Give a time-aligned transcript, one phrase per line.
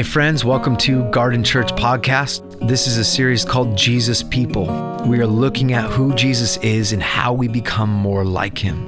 [0.00, 2.66] Hey, friends, welcome to Garden Church Podcast.
[2.66, 4.64] This is a series called Jesus People.
[5.04, 8.86] We are looking at who Jesus is and how we become more like him.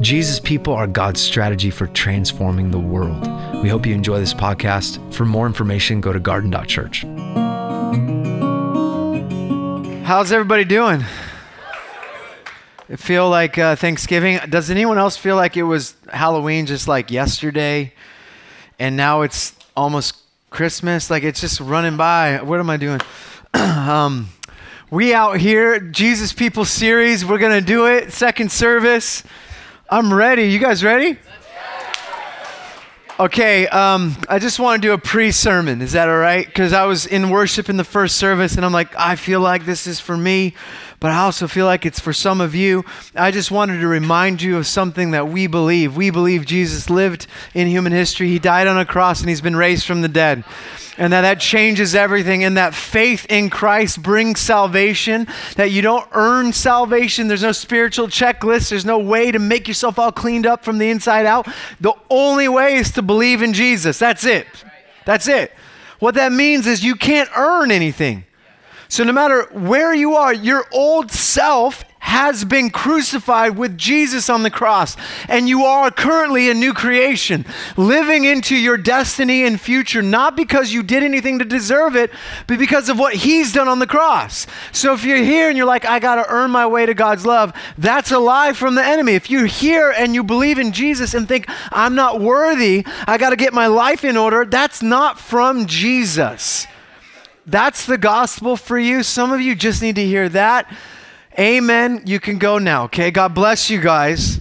[0.00, 3.26] Jesus People are God's strategy for transforming the world.
[3.62, 5.12] We hope you enjoy this podcast.
[5.12, 7.02] For more information, go to garden.church.
[10.06, 11.04] How's everybody doing?
[12.88, 14.38] It feel like uh, Thanksgiving?
[14.48, 17.92] Does anyone else feel like it was Halloween just like yesterday?
[18.78, 20.16] And now it's almost
[20.50, 21.10] Christmas.
[21.10, 22.42] Like it's just running by.
[22.42, 23.00] What am I doing?
[23.54, 24.28] um,
[24.90, 27.24] we out here, Jesus People series.
[27.24, 28.12] We're gonna do it.
[28.12, 29.22] Second service.
[29.88, 30.44] I'm ready.
[30.44, 31.18] You guys ready?
[33.18, 35.80] Okay, um, I just want to do a pre sermon.
[35.80, 36.46] Is that all right?
[36.46, 39.64] Because I was in worship in the first service and I'm like, I feel like
[39.64, 40.52] this is for me
[41.00, 42.84] but I also feel like it's for some of you.
[43.14, 45.96] I just wanted to remind you of something that we believe.
[45.96, 49.56] We believe Jesus lived in human history, He died on a cross, and He's been
[49.56, 50.44] raised from the dead.
[50.98, 56.08] And that that changes everything, and that faith in Christ brings salvation, that you don't
[56.12, 57.28] earn salvation.
[57.28, 60.88] There's no spiritual checklist, there's no way to make yourself all cleaned up from the
[60.88, 61.46] inside out.
[61.80, 63.98] The only way is to believe in Jesus.
[63.98, 64.46] That's it.
[65.04, 65.52] That's it.
[65.98, 68.24] What that means is you can't earn anything.
[68.88, 74.44] So, no matter where you are, your old self has been crucified with Jesus on
[74.44, 74.96] the cross,
[75.28, 77.44] and you are currently a new creation,
[77.76, 82.12] living into your destiny and future, not because you did anything to deserve it,
[82.46, 84.46] but because of what He's done on the cross.
[84.70, 87.26] So, if you're here and you're like, I got to earn my way to God's
[87.26, 89.14] love, that's a lie from the enemy.
[89.14, 93.30] If you're here and you believe in Jesus and think, I'm not worthy, I got
[93.30, 96.68] to get my life in order, that's not from Jesus
[97.46, 99.02] that's the gospel for you.
[99.02, 100.70] Some of you just need to hear that.
[101.38, 102.02] Amen.
[102.04, 103.10] You can go now, okay?
[103.10, 104.40] God bless you guys.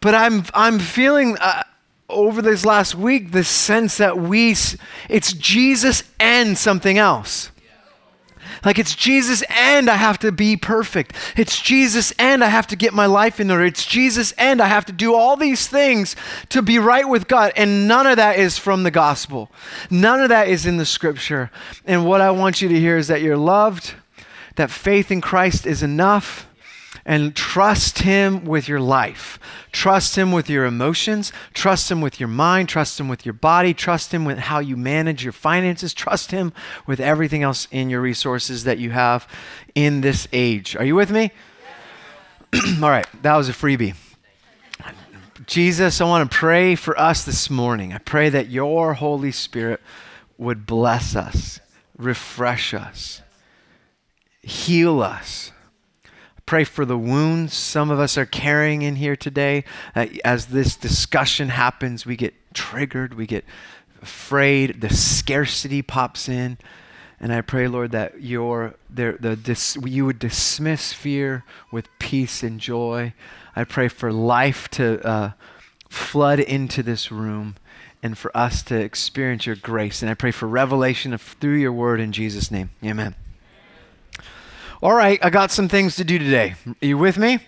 [0.00, 1.64] But I'm I'm feeling uh,
[2.08, 4.54] over this last week the sense that we
[5.08, 7.50] it's Jesus and something else.
[8.64, 11.14] Like it's Jesus and I have to be perfect.
[11.36, 13.64] It's Jesus and I have to get my life in order.
[13.64, 16.16] It's Jesus and I have to do all these things
[16.48, 17.52] to be right with God.
[17.56, 19.50] And none of that is from the gospel.
[19.90, 21.50] None of that is in the scripture.
[21.84, 23.94] And what I want you to hear is that you're loved,
[24.56, 26.47] that faith in Christ is enough
[27.08, 29.40] and trust Him with your life.
[29.72, 31.32] Trust Him with your emotions.
[31.54, 32.68] Trust Him with your mind.
[32.68, 33.72] Trust Him with your body.
[33.72, 35.94] Trust Him with how you manage your finances.
[35.94, 36.52] Trust Him
[36.86, 39.26] with everything else in your resources that you have
[39.74, 40.76] in this age.
[40.76, 41.32] Are you with me?
[42.82, 43.94] All right, that was a freebie.
[45.46, 47.94] Jesus, I want to pray for us this morning.
[47.94, 49.80] I pray that your Holy Spirit
[50.36, 51.58] would bless us,
[51.96, 53.22] refresh us,
[54.42, 55.52] heal us
[56.48, 59.62] pray for the wounds some of us are carrying in here today.
[59.94, 63.44] Uh, as this discussion happens, we get triggered, we get
[64.00, 66.56] afraid, the scarcity pops in.
[67.20, 72.42] And I pray, Lord, that your, the, the, dis, you would dismiss fear with peace
[72.42, 73.12] and joy.
[73.54, 75.32] I pray for life to uh,
[75.90, 77.56] flood into this room
[78.02, 80.00] and for us to experience your grace.
[80.00, 82.70] And I pray for revelation of, through your word in Jesus' name.
[82.82, 83.16] Amen.
[84.80, 86.54] All right, I got some things to do today.
[86.64, 87.40] Are you with me?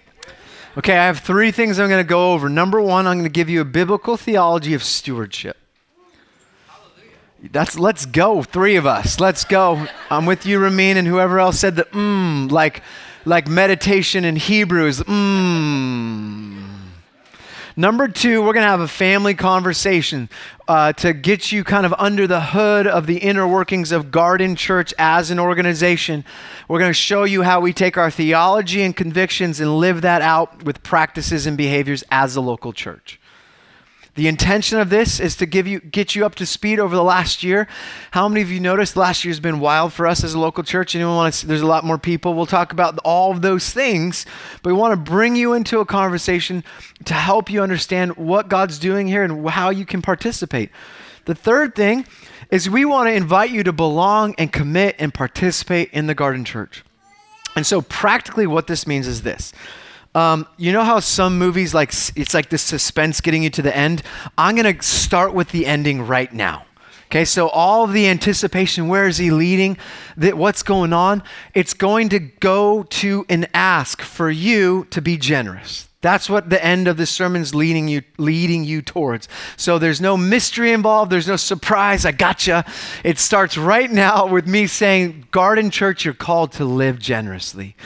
[0.76, 2.48] Okay, I have three things I'm going to go over.
[2.48, 5.56] Number one, I'm going to give you a biblical theology of stewardship.
[7.52, 9.20] That's let's go, three of us.
[9.20, 9.86] Let's go.
[10.10, 12.82] I'm with you, Ramin, and whoever else said the mmm, like
[13.24, 16.69] like meditation in Hebrew is mmm.
[17.76, 20.28] Number two, we're going to have a family conversation
[20.66, 24.56] uh, to get you kind of under the hood of the inner workings of Garden
[24.56, 26.24] Church as an organization.
[26.68, 30.20] We're going to show you how we take our theology and convictions and live that
[30.20, 33.20] out with practices and behaviors as a local church.
[34.20, 37.02] The intention of this is to give you get you up to speed over the
[37.02, 37.66] last year.
[38.10, 40.94] How many of you noticed last year's been wild for us as a local church?
[40.94, 42.34] Anyone want to there's a lot more people.
[42.34, 44.26] We'll talk about all of those things,
[44.62, 46.64] but we want to bring you into a conversation
[47.06, 50.68] to help you understand what God's doing here and how you can participate.
[51.24, 52.04] The third thing
[52.50, 56.44] is we want to invite you to belong and commit and participate in the garden
[56.44, 56.84] church.
[57.56, 59.54] And so practically what this means is this.
[60.14, 63.76] Um, you know how some movies like it's like the suspense getting you to the
[63.76, 64.02] end.
[64.36, 66.64] I'm gonna start with the ending right now.
[67.06, 69.76] Okay, so all the anticipation, where is he leading?
[70.16, 71.24] That what's going on?
[71.54, 75.88] It's going to go to an ask for you to be generous.
[76.02, 79.28] That's what the end of the sermon is leading you, leading you towards.
[79.56, 81.12] So there's no mystery involved.
[81.12, 82.06] There's no surprise.
[82.06, 82.64] I gotcha.
[83.04, 87.76] It starts right now with me saying, Garden Church, you're called to live generously.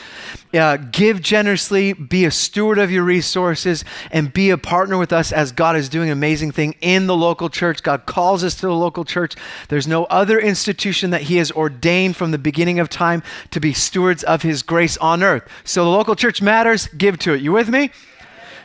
[0.54, 5.32] Uh, give generously, be a steward of your resources, and be a partner with us
[5.32, 7.82] as God is doing an amazing thing in the local church.
[7.82, 9.34] God calls us to the local church.
[9.68, 13.72] There's no other institution that He has ordained from the beginning of time to be
[13.72, 15.48] stewards of His grace on earth.
[15.64, 16.86] So the local church matters.
[16.88, 17.42] Give to it.
[17.42, 17.90] You with me?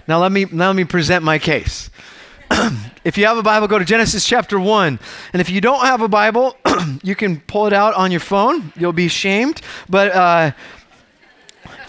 [0.07, 1.89] Now let me now let me present my case.
[3.03, 4.99] if you have a Bible, go to Genesis chapter 1.
[5.33, 6.57] And if you don't have a Bible,
[7.03, 8.73] you can pull it out on your phone.
[8.75, 9.61] You'll be shamed.
[9.87, 10.51] But uh,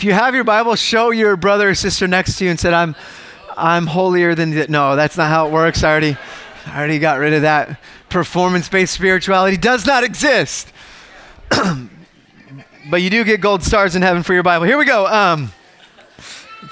[0.01, 2.73] if you have your Bible, show your brother or sister next to you and said,
[2.73, 2.97] I'm,
[3.55, 4.71] I'm holier than that.
[4.71, 5.85] No, that's not how it works.
[5.85, 6.17] I already,
[6.65, 7.79] I already got rid of that.
[8.09, 10.73] Performance based spirituality does not exist.
[12.91, 14.65] but you do get gold stars in heaven for your Bible.
[14.65, 15.07] Here we go.
[15.07, 15.53] Um,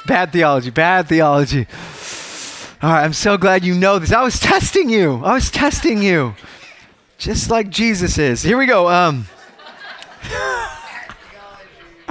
[0.06, 1.66] Bad theology, bad theology.
[2.80, 4.10] All right, I'm so glad you know this.
[4.10, 5.22] I was testing you.
[5.22, 6.34] I was testing you.
[7.18, 8.42] Just like Jesus is.
[8.42, 8.88] Here we go.
[8.88, 9.26] Um,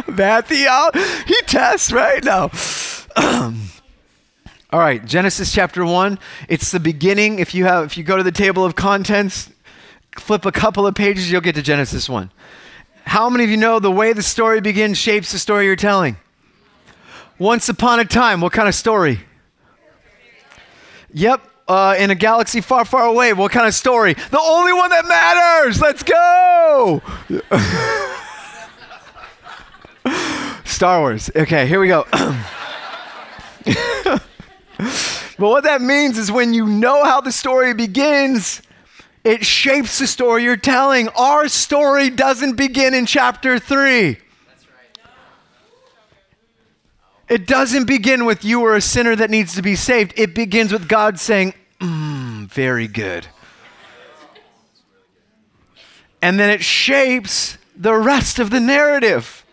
[0.15, 0.99] bad theology.
[1.25, 2.49] He tests right now.
[4.71, 6.19] all right, Genesis chapter 1.
[6.49, 7.39] It's the beginning.
[7.39, 9.49] If you have if you go to the table of contents,
[10.17, 12.31] flip a couple of pages, you'll get to Genesis 1.
[13.05, 16.17] How many of you know the way the story begins shapes the story you're telling?
[17.39, 19.21] Once upon a time, what kind of story?
[21.13, 23.33] Yep, uh, in a galaxy far, far away.
[23.33, 24.13] What kind of story?
[24.13, 25.79] The only one that matters.
[25.79, 27.01] Let's go.
[30.77, 31.31] Star Wars.
[31.35, 32.05] Okay, here we go.
[32.11, 32.35] but
[35.39, 38.61] what that means is when you know how the story begins,
[39.23, 41.09] it shapes the story you're telling.
[41.17, 44.19] Our story doesn't begin in chapter 3.
[47.27, 50.13] It doesn't begin with you are a sinner that needs to be saved.
[50.15, 53.25] It begins with God saying, mm, very good.
[56.21, 59.43] And then it shapes the rest of the narrative.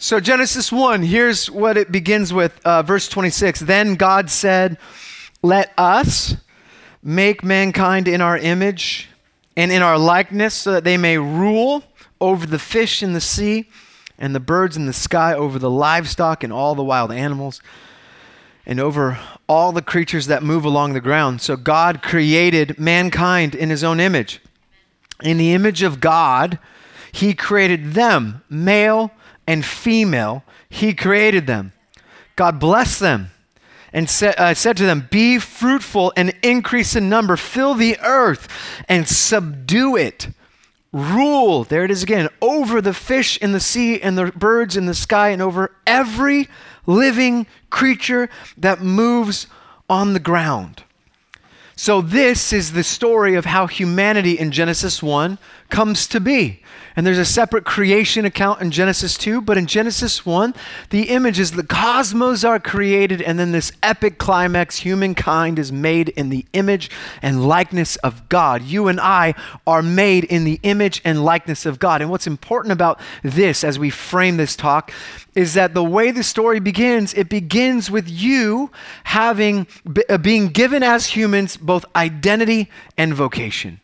[0.00, 3.58] So, Genesis 1, here's what it begins with, uh, verse 26.
[3.58, 4.78] Then God said,
[5.42, 6.36] Let us
[7.02, 9.08] make mankind in our image
[9.56, 11.82] and in our likeness, so that they may rule
[12.20, 13.68] over the fish in the sea
[14.16, 17.60] and the birds in the sky, over the livestock and all the wild animals,
[18.64, 19.18] and over
[19.48, 21.40] all the creatures that move along the ground.
[21.40, 24.40] So God created mankind in his own image.
[25.24, 26.60] In the image of God,
[27.10, 29.10] he created them, male
[29.48, 30.44] and female.
[30.68, 31.72] He created them.
[32.36, 33.30] God blessed them
[33.92, 38.46] and said, uh, said to them, Be fruitful and increase in number, fill the earth
[38.88, 40.28] and subdue it
[40.92, 44.86] rule, there it is again, over the fish in the sea and the birds in
[44.86, 46.48] the sky and over every
[46.86, 49.46] living creature that moves
[49.88, 50.84] on the ground.
[51.76, 55.38] So, this is the story of how humanity in Genesis 1
[55.70, 56.62] comes to be.
[56.98, 60.52] And there's a separate creation account in Genesis 2, but in Genesis 1,
[60.90, 66.08] the image is the cosmos are created, and then this epic climax humankind is made
[66.08, 66.90] in the image
[67.22, 68.62] and likeness of God.
[68.62, 69.34] You and I
[69.64, 72.02] are made in the image and likeness of God.
[72.02, 74.90] And what's important about this as we frame this talk
[75.36, 78.72] is that the way the story begins, it begins with you
[79.04, 79.68] having
[80.08, 83.78] uh, being given as humans both identity and vocation.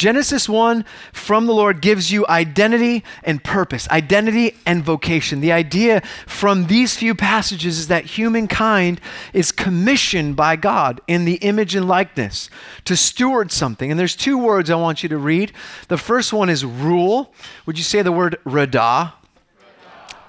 [0.00, 5.42] Genesis 1 from the Lord gives you identity and purpose, identity and vocation.
[5.42, 8.98] The idea from these few passages is that humankind
[9.34, 12.48] is commissioned by God in the image and likeness
[12.86, 13.90] to steward something.
[13.90, 15.52] And there's two words I want you to read.
[15.88, 17.34] The first one is rule.
[17.66, 19.12] Would you say the word radah?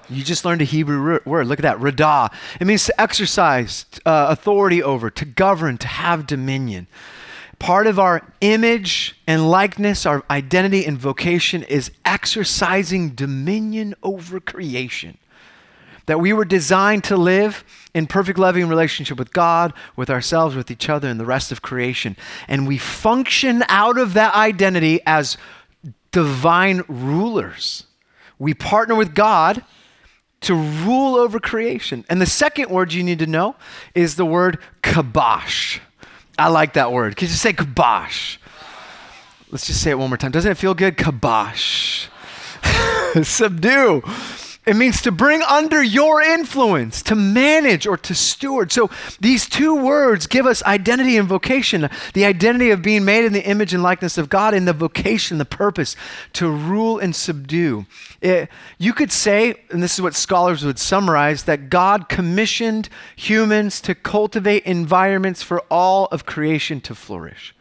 [0.10, 1.48] You just learned a Hebrew word.
[1.48, 2.30] Look at that, radah.
[2.60, 6.88] It means to exercise uh, authority over, to govern, to have dominion
[7.62, 15.15] part of our image and likeness, our identity and vocation is exercising dominion over creation.
[16.08, 17.63] That we were designed to live
[17.94, 21.62] in perfect loving relationship with God, with ourselves, with each other, and the rest of
[21.62, 22.18] creation.
[22.48, 25.38] And we function out of that identity as
[26.12, 27.86] divine rulers.
[28.39, 29.63] We partner with God
[30.41, 32.06] to rule over creation.
[32.10, 33.56] And the second word you need to know
[33.94, 35.80] is the word kabosh.
[36.41, 37.15] I like that word.
[37.15, 38.38] Can you say kabosh?
[39.51, 40.31] Let's just say it one more time.
[40.31, 40.98] Doesn't it feel good?
[40.98, 42.07] Kabosh.
[43.24, 44.01] Subdue.
[44.63, 48.72] It means to bring under your influence, to manage or to steward.
[48.72, 53.34] So these two words give us identity and vocation the identity of being made in
[53.34, 55.96] the image and likeness of God, and the vocation, the purpose
[56.34, 57.88] to rule and subdue.
[58.22, 63.82] It, you could say, and this is what scholars would summarize, that God commissioned humans
[63.82, 67.56] to cultivate environments for all of creation to flourish.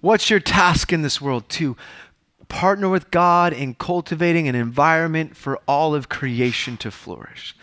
[0.00, 1.48] What's your task in this world?
[1.48, 1.76] To
[2.48, 7.54] partner with God in cultivating an environment for all of creation to flourish.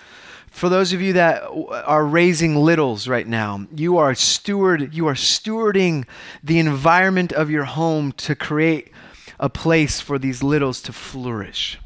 [0.49, 5.13] For those of you that are raising littles right now, you are steward you are
[5.13, 6.05] stewarding
[6.41, 8.91] the environment of your home to create
[9.37, 11.77] a place for these littles to flourish.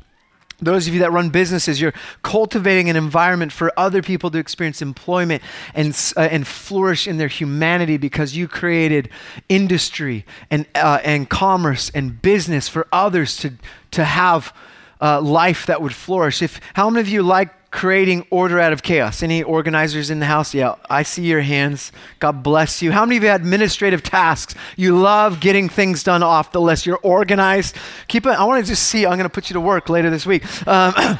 [0.62, 4.82] Those of you that run businesses, you're cultivating an environment for other people to experience
[4.82, 5.42] employment
[5.74, 9.10] and, uh, and flourish in their humanity because you created
[9.48, 13.54] industry and, uh, and commerce and business for others to,
[13.92, 14.54] to have
[15.01, 16.42] uh, life that would flourish.
[16.42, 19.22] If, how many of you like creating order out of chaos.
[19.22, 20.54] Any organizers in the house?
[20.54, 21.92] Yeah, I see your hands.
[22.20, 22.92] God bless you.
[22.92, 24.56] How many of you had administrative tasks?
[24.76, 26.86] You love getting things done off the list.
[26.86, 27.76] You're organized.
[28.08, 28.32] Keep it.
[28.32, 29.06] I want to just see.
[29.06, 30.44] I'm going to put you to work later this week.
[30.68, 30.94] Um,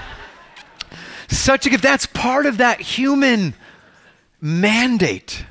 [1.28, 1.84] such a gift.
[1.84, 3.54] That's part of that human
[4.42, 5.46] mandate.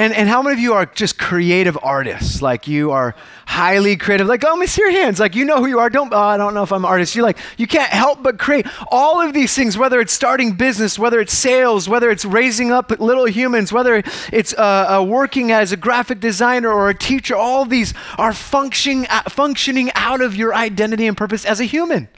[0.00, 2.40] And, and how many of you are just creative artists?
[2.40, 3.14] Like you are
[3.44, 4.26] highly creative.
[4.26, 5.20] Like, oh, let me your hands.
[5.20, 5.90] Like you know who you are.
[5.90, 7.14] Don't, oh, I don't know if I'm an artist.
[7.14, 10.98] You like, you can't help but create all of these things, whether it's starting business,
[10.98, 14.02] whether it's sales, whether it's raising up little humans, whether
[14.32, 17.36] it's uh, uh, working as a graphic designer or a teacher.
[17.36, 22.08] All these are functioning, uh, functioning out of your identity and purpose as a human.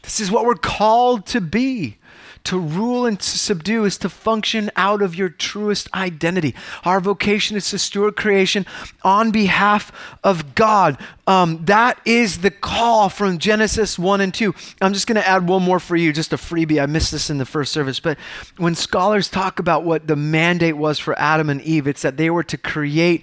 [0.00, 1.98] This is what we're called to be.
[2.44, 6.54] To rule and to subdue is to function out of your truest identity.
[6.84, 8.66] Our vocation is to steward creation
[9.02, 9.92] on behalf
[10.24, 10.98] of God.
[11.26, 14.54] Um, that is the call from Genesis 1 and 2.
[14.80, 16.82] I'm just going to add one more for you, just a freebie.
[16.82, 18.00] I missed this in the first service.
[18.00, 18.18] But
[18.56, 22.30] when scholars talk about what the mandate was for Adam and Eve, it's that they
[22.30, 23.22] were to create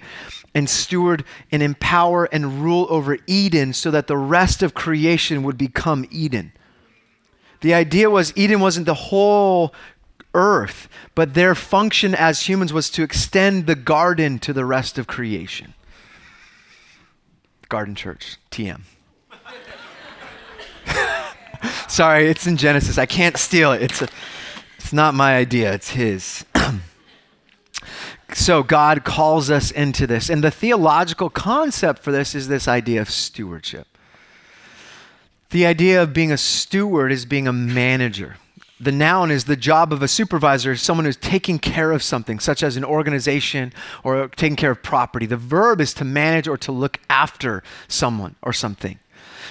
[0.54, 5.58] and steward and empower and rule over Eden so that the rest of creation would
[5.58, 6.52] become Eden.
[7.60, 9.74] The idea was Eden wasn't the whole
[10.34, 15.06] earth, but their function as humans was to extend the garden to the rest of
[15.06, 15.74] creation.
[17.68, 18.80] Garden Church, TM.
[21.88, 22.98] Sorry, it's in Genesis.
[22.98, 23.82] I can't steal it.
[23.82, 24.08] It's, a,
[24.76, 26.44] it's not my idea, it's his.
[28.32, 30.30] so God calls us into this.
[30.30, 33.97] And the theological concept for this is this idea of stewardship.
[35.50, 38.36] The idea of being a steward is being a manager.
[38.80, 42.62] The noun is the job of a supervisor, someone who's taking care of something, such
[42.62, 43.72] as an organization
[44.04, 45.26] or taking care of property.
[45.26, 48.98] The verb is to manage or to look after someone or something.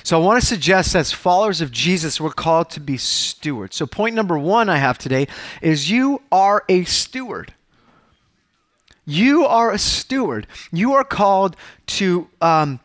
[0.04, 3.75] So I want to suggest as followers of Jesus, we're called to be stewards.
[3.75, 5.27] So, point number one I have today
[5.62, 7.54] is you are a steward.
[9.06, 10.48] You are a steward.
[10.72, 11.56] You are called
[11.88, 12.80] to um,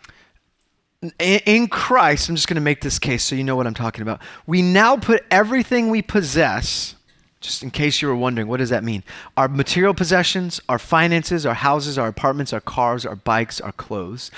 [1.18, 4.02] in Christ, I'm just going to make this case so you know what I'm talking
[4.02, 4.20] about.
[4.46, 6.94] We now put everything we possess
[7.42, 9.02] just in case you were wondering, what does that mean?
[9.36, 14.30] Our material possessions, our finances, our houses, our apartments, our cars, our bikes, our clothes,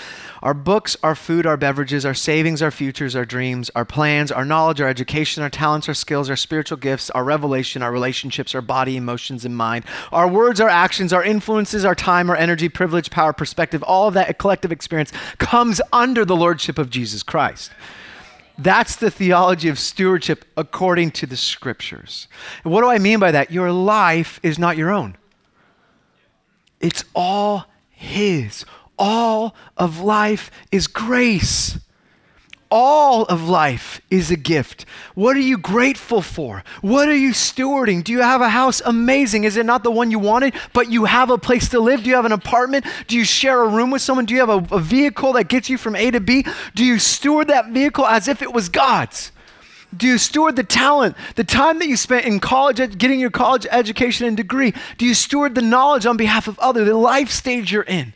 [0.43, 4.45] our books, our food, our beverages, our savings, our futures, our dreams, our plans, our
[4.45, 8.63] knowledge, our education, our talents, our skills, our spiritual gifts, our revelation, our relationships, our
[8.63, 13.11] body, emotions, and mind, our words, our actions, our influences, our time, our energy, privilege,
[13.11, 17.71] power, perspective, all of that collective experience comes under the lordship of Jesus Christ.
[18.57, 22.29] That's the theology of stewardship according to the scriptures.
[22.63, 23.51] And what do I mean by that?
[23.51, 25.17] Your life is not your own,
[26.81, 28.65] it's all His.
[28.97, 31.81] All of life is grace.
[32.77, 34.85] All of life is a gift.
[35.15, 36.65] What are you grateful for?
[36.81, 38.03] What are you stewarding?
[38.03, 38.83] Do you have a house?
[38.85, 39.45] Amazing.
[39.45, 42.03] Is it not the one you wanted, but you have a place to live?
[42.03, 42.85] Do you have an apartment?
[43.07, 44.25] Do you share a room with someone?
[44.25, 46.45] Do you have a, a vehicle that gets you from A to B?
[46.75, 49.31] Do you steward that vehicle as if it was God's?
[49.97, 53.69] Do you steward the talent, the time that you spent in college, getting your college
[53.71, 54.75] education and degree?
[54.99, 58.15] Do you steward the knowledge on behalf of others, the life stage you're in?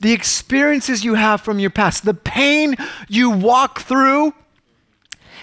[0.00, 2.76] The experiences you have from your past, the pain
[3.08, 4.34] you walk through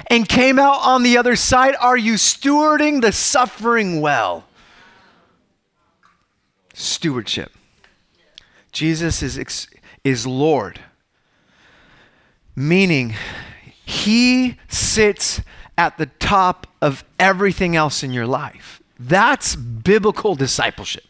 [0.07, 4.45] and came out on the other side, are you stewarding the suffering well?
[6.74, 7.51] Stewardship.
[8.72, 9.67] Jesus is,
[10.03, 10.79] is Lord,
[12.55, 13.15] meaning
[13.86, 15.41] he sits
[15.77, 18.81] at the top of everything else in your life.
[19.00, 21.03] That's biblical discipleship.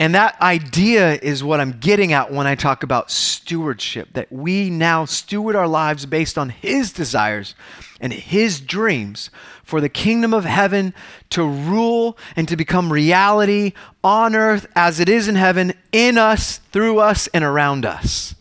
[0.00, 4.70] And that idea is what I'm getting at when I talk about stewardship that we
[4.70, 7.54] now steward our lives based on His desires
[8.00, 9.28] and His dreams
[9.62, 10.94] for the kingdom of heaven
[11.28, 16.56] to rule and to become reality on earth as it is in heaven, in us,
[16.72, 18.34] through us, and around us.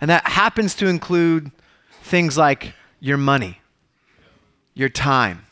[0.00, 1.50] And that happens to include
[2.04, 3.58] things like your money,
[4.72, 5.45] your time,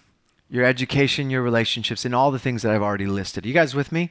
[0.54, 3.44] your education, your relationships, and all the things that I've already listed.
[3.44, 4.10] Are you guys with me?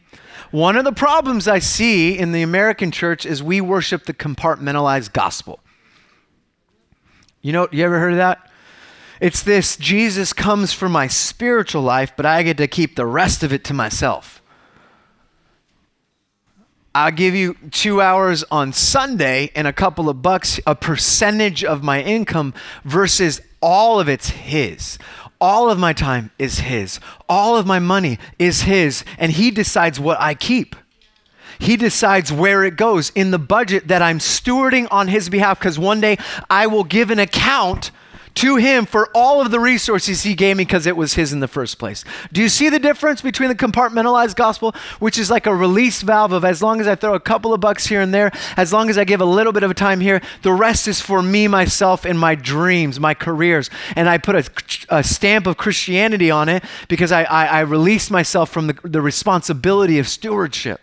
[0.52, 5.14] One of the problems I see in the American church is we worship the compartmentalized
[5.14, 5.62] gospel.
[7.42, 8.52] You know, you ever heard of that?
[9.22, 13.42] It's this Jesus comes for my spiritual life, but I get to keep the rest
[13.44, 14.42] of it to myself.
[16.94, 21.84] I'll give you two hours on Sunday and a couple of bucks, a percentage of
[21.84, 25.00] my income versus all of it's His.
[25.44, 27.02] All of my time is His.
[27.28, 29.04] All of my money is His.
[29.18, 30.74] And He decides what I keep.
[31.60, 35.78] He decides where it goes in the budget that I'm stewarding on His behalf because
[35.78, 36.18] one day
[36.50, 37.92] I will give an account
[38.36, 41.40] to him for all of the resources he gave me because it was his in
[41.40, 42.04] the first place.
[42.32, 46.32] Do you see the difference between the compartmentalized gospel, which is like a release valve
[46.32, 48.90] of as long as I throw a couple of bucks here and there, as long
[48.90, 52.06] as I give a little bit of time here, the rest is for me, myself,
[52.06, 53.70] and my dreams, my careers.
[53.96, 58.10] And I put a, a stamp of Christianity on it because I, I, I released
[58.10, 60.82] myself from the, the responsibility of stewardship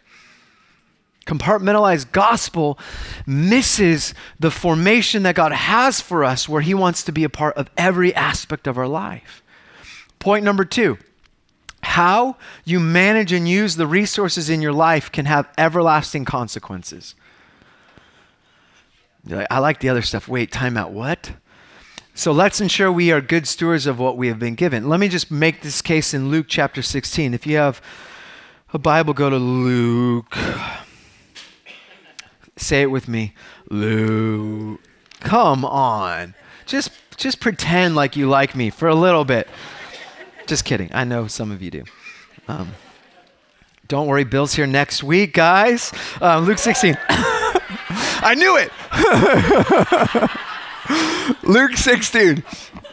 [1.26, 2.78] compartmentalized gospel
[3.26, 7.56] misses the formation that God has for us, where He wants to be a part
[7.56, 9.42] of every aspect of our life.
[10.18, 10.98] Point number two
[11.82, 17.14] how you manage and use the resources in your life can have everlasting consequences.
[19.50, 20.28] I like the other stuff.
[20.28, 20.92] Wait, time out.
[20.92, 21.32] What?
[22.14, 24.88] So let's ensure we are good stewards of what we have been given.
[24.88, 27.32] Let me just make this case in Luke chapter 16.
[27.34, 27.80] If you have
[28.72, 30.36] a Bible, go to Luke
[32.60, 33.34] Say it with me.
[33.70, 34.78] Lou.
[35.20, 36.34] Come on.
[36.66, 39.48] Just just pretend like you like me for a little bit.
[40.46, 40.90] Just kidding.
[40.92, 41.84] I know some of you do.
[42.48, 42.72] Um,
[43.88, 45.92] don't worry, Bill's here next week, guys.
[46.20, 46.96] Um, Luke 16.
[47.08, 48.70] I knew it.
[51.42, 52.42] Luke 16.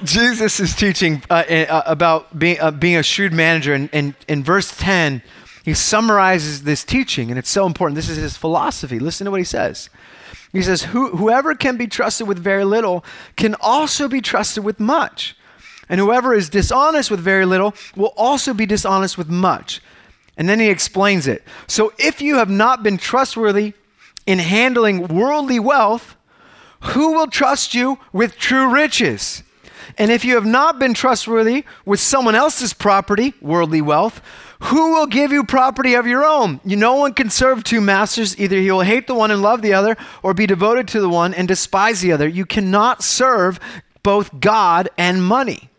[0.03, 3.73] Jesus is teaching uh, uh, about being, uh, being a shrewd manager.
[3.73, 5.21] And in verse 10,
[5.67, 7.97] he summarizes this teaching, and it's so important.
[7.97, 8.99] This is his philosophy.
[8.99, 9.89] Listen to what he says.
[10.53, 13.03] He says, Whoever can be trusted with very little
[13.35, 15.35] can also be trusted with much.
[15.89, 19.81] And whoever is dishonest with very little will also be dishonest with much.
[20.37, 21.43] And then he explains it.
[21.67, 23.73] So if you have not been trustworthy
[24.25, 26.15] in handling worldly wealth,
[26.79, 29.43] who will trust you with true riches?
[29.97, 34.21] And if you have not been trustworthy with someone else's property, worldly wealth,
[34.59, 36.59] who will give you property of your own?
[36.65, 38.39] You, no one can serve two masters.
[38.39, 41.09] Either he will hate the one and love the other, or be devoted to the
[41.09, 42.27] one and despise the other.
[42.27, 43.59] You cannot serve
[44.01, 45.69] both God and money.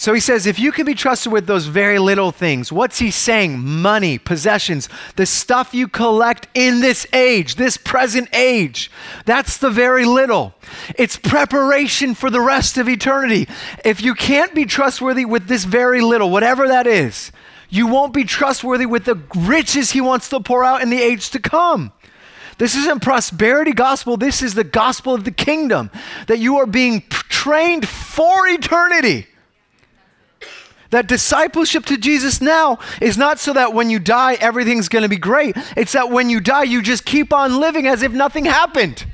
[0.00, 3.10] So he says, if you can be trusted with those very little things, what's he
[3.10, 3.58] saying?
[3.58, 8.90] Money, possessions, the stuff you collect in this age, this present age.
[9.26, 10.54] That's the very little.
[10.96, 13.46] It's preparation for the rest of eternity.
[13.84, 17.30] If you can't be trustworthy with this very little, whatever that is,
[17.68, 21.28] you won't be trustworthy with the riches he wants to pour out in the age
[21.32, 21.92] to come.
[22.56, 24.16] This isn't prosperity gospel.
[24.16, 25.90] This is the gospel of the kingdom
[26.26, 29.26] that you are being trained for eternity.
[30.90, 35.08] That discipleship to Jesus now is not so that when you die, everything's going to
[35.08, 35.56] be great.
[35.76, 39.06] It's that when you die, you just keep on living as if nothing happened.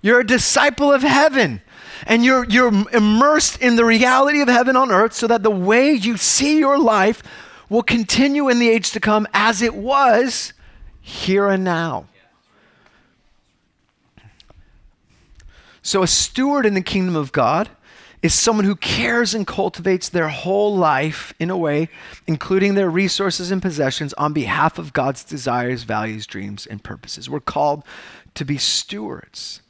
[0.00, 1.62] You're a disciple of heaven
[2.06, 5.92] and you're, you're immersed in the reality of heaven on earth so that the way
[5.92, 7.22] you see your life
[7.68, 10.52] will continue in the age to come as it was
[11.00, 12.06] here and now.
[15.82, 17.68] So, a steward in the kingdom of God
[18.26, 21.88] is someone who cares and cultivates their whole life in a way,
[22.26, 27.30] including their resources and possessions, on behalf of God's desires, values, dreams, and purposes.
[27.30, 27.84] We're called
[28.34, 29.62] to be stewards.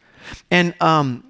[0.50, 1.22] And um,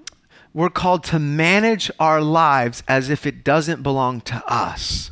[0.54, 5.10] we're called to manage our lives as if it doesn't belong to us.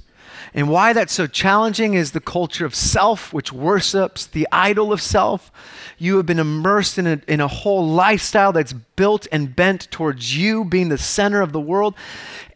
[0.56, 5.02] And why that's so challenging is the culture of self, which worships the idol of
[5.02, 5.50] self.
[5.98, 10.36] You have been immersed in a, in a whole lifestyle that's built and bent towards
[10.36, 11.96] you being the center of the world.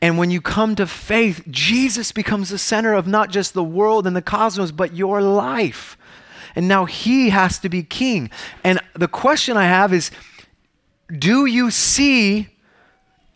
[0.00, 4.06] And when you come to faith, Jesus becomes the center of not just the world
[4.06, 5.98] and the cosmos, but your life.
[6.54, 8.30] And now he has to be king.
[8.62, 10.12] And the question I have is
[11.16, 12.48] do you see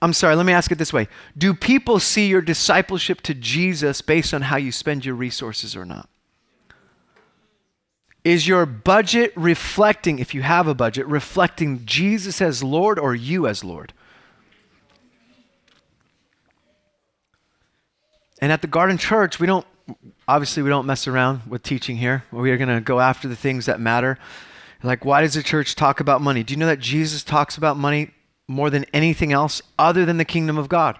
[0.02, 1.06] I'm sorry, let me ask it this way
[1.38, 5.86] Do people see your discipleship to Jesus based on how you spend your resources or
[5.86, 6.08] not?
[8.24, 13.46] Is your budget reflecting, if you have a budget, reflecting Jesus as Lord or you
[13.46, 13.92] as Lord?
[18.40, 19.66] And at the Garden Church, we don't,
[20.26, 22.24] obviously, we don't mess around with teaching here.
[22.32, 24.18] We are going to go after the things that matter.
[24.84, 26.42] Like, why does the church talk about money?
[26.42, 28.12] Do you know that Jesus talks about money
[28.48, 30.98] more than anything else other than the kingdom of God?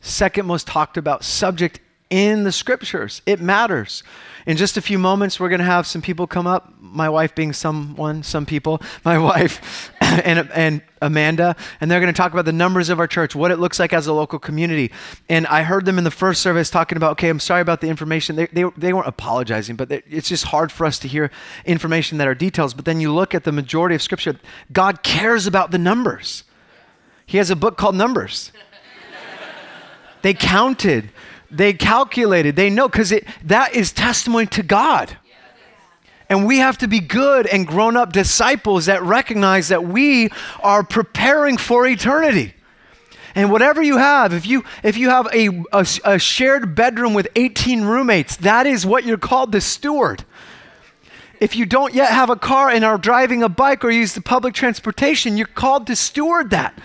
[0.00, 3.22] Second most talked about subject in the scriptures.
[3.26, 4.02] It matters.
[4.46, 6.72] In just a few moments, we're going to have some people come up.
[6.78, 12.16] My wife being someone, some people, my wife and, and Amanda, and they're going to
[12.16, 14.92] talk about the numbers of our church, what it looks like as a local community.
[15.28, 17.88] And I heard them in the first service talking about, okay, I'm sorry about the
[17.88, 18.36] information.
[18.36, 21.30] They, they, they weren't apologizing, but it's just hard for us to hear
[21.64, 22.74] information that are details.
[22.74, 24.38] But then you look at the majority of scripture,
[24.72, 26.44] God cares about the numbers.
[27.26, 28.52] He has a book called Numbers.
[30.22, 31.10] they counted
[31.54, 35.16] they calculated, they know, because that is testimony to God.
[36.28, 40.82] And we have to be good and grown up disciples that recognize that we are
[40.82, 42.54] preparing for eternity.
[43.36, 47.28] And whatever you have, if you, if you have a, a, a shared bedroom with
[47.36, 50.24] 18 roommates, that is what you're called to steward.
[51.40, 54.20] If you don't yet have a car and are driving a bike or use the
[54.20, 56.78] public transportation, you're called to steward that.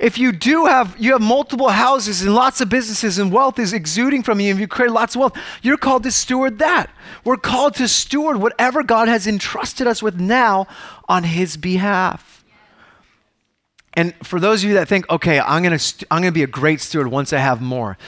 [0.00, 3.72] If you do have you have multiple houses and lots of businesses and wealth is
[3.72, 6.90] exuding from you and you create lots of wealth, you're called to steward that.
[7.24, 10.66] We're called to steward whatever God has entrusted us with now
[11.08, 12.44] on his behalf.
[13.94, 16.46] And for those of you that think, okay, I'm gonna, st- I'm gonna be a
[16.48, 17.98] great steward once I have more,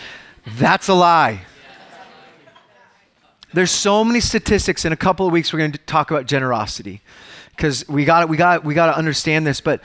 [0.46, 1.42] that's a lie.
[3.52, 4.84] There's so many statistics.
[4.84, 7.00] In a couple of weeks, we're going to talk about generosity
[7.56, 9.60] because we got we got we got to understand this.
[9.60, 9.80] But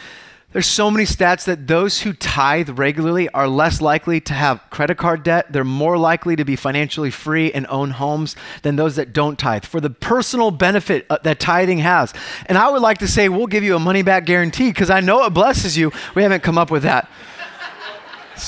[0.56, 4.98] there's so many stats that those who tithe regularly are less likely to have credit
[4.98, 5.52] card debt.
[5.52, 9.65] They're more likely to be financially free and own homes than those that don't tithe
[9.65, 12.13] for the personal benefit uh, that tithing has.
[12.46, 15.02] And I would like to say we'll give you a money back guarantee because I
[15.02, 15.91] know it blesses you.
[16.15, 17.10] We haven't come up with that.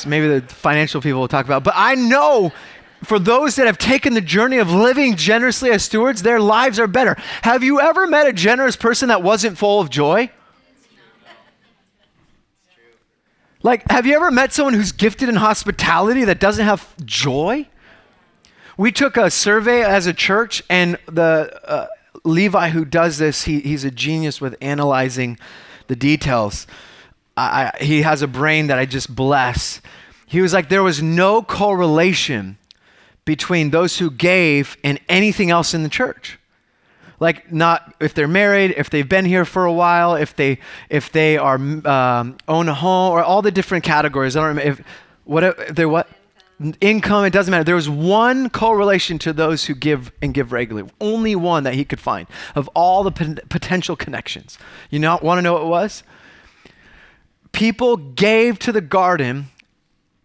[0.07, 1.65] maybe the financial people will talk about.
[1.65, 2.53] But I know
[3.03, 6.87] for those that have taken the journey of living generously as stewards, their lives are
[6.87, 7.17] better.
[7.41, 10.31] Have you ever met a generous person that wasn't full of joy?
[13.63, 17.67] Like, have you ever met someone who's gifted in hospitality that doesn't have joy?
[18.77, 21.87] We took a survey as a church, and the uh,
[22.23, 25.39] Levi who does this, he, he's a genius with analyzing
[25.87, 26.67] the details.
[27.35, 29.81] I, I, he has a brain that I just bless.
[30.27, 32.57] He was like, there was no correlation
[33.25, 36.37] between those who gave and anything else in the church
[37.19, 41.11] like not if they're married if they've been here for a while if they if
[41.11, 44.35] they are um, own a home or all the different categories.
[44.35, 44.87] I don't remember if
[45.23, 46.09] what if they're what?
[46.81, 47.63] Income it doesn't matter.
[47.63, 50.89] There was one correlation to those who give and give regularly.
[50.99, 53.11] Only one that he could find of all the
[53.49, 54.57] potential connections.
[54.89, 56.03] You know want to know what it was?
[57.51, 59.47] People gave to the garden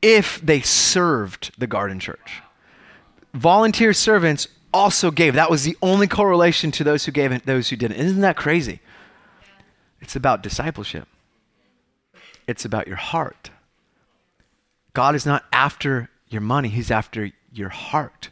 [0.02, 2.42] if they served the garden church.
[3.32, 5.34] Volunteer servants also gave.
[5.34, 7.98] That was the only correlation to those who gave and those who didn't.
[7.98, 8.80] Isn't that crazy?
[10.00, 11.08] It's about discipleship,
[12.46, 13.50] it's about your heart.
[14.94, 18.28] God is not after your money, He's after your heart.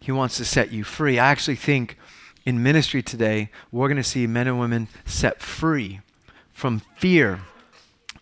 [0.00, 1.18] He wants to set you free.
[1.18, 1.96] I actually think
[2.44, 6.00] in ministry today, we're going to see men and women set free
[6.52, 7.40] from fear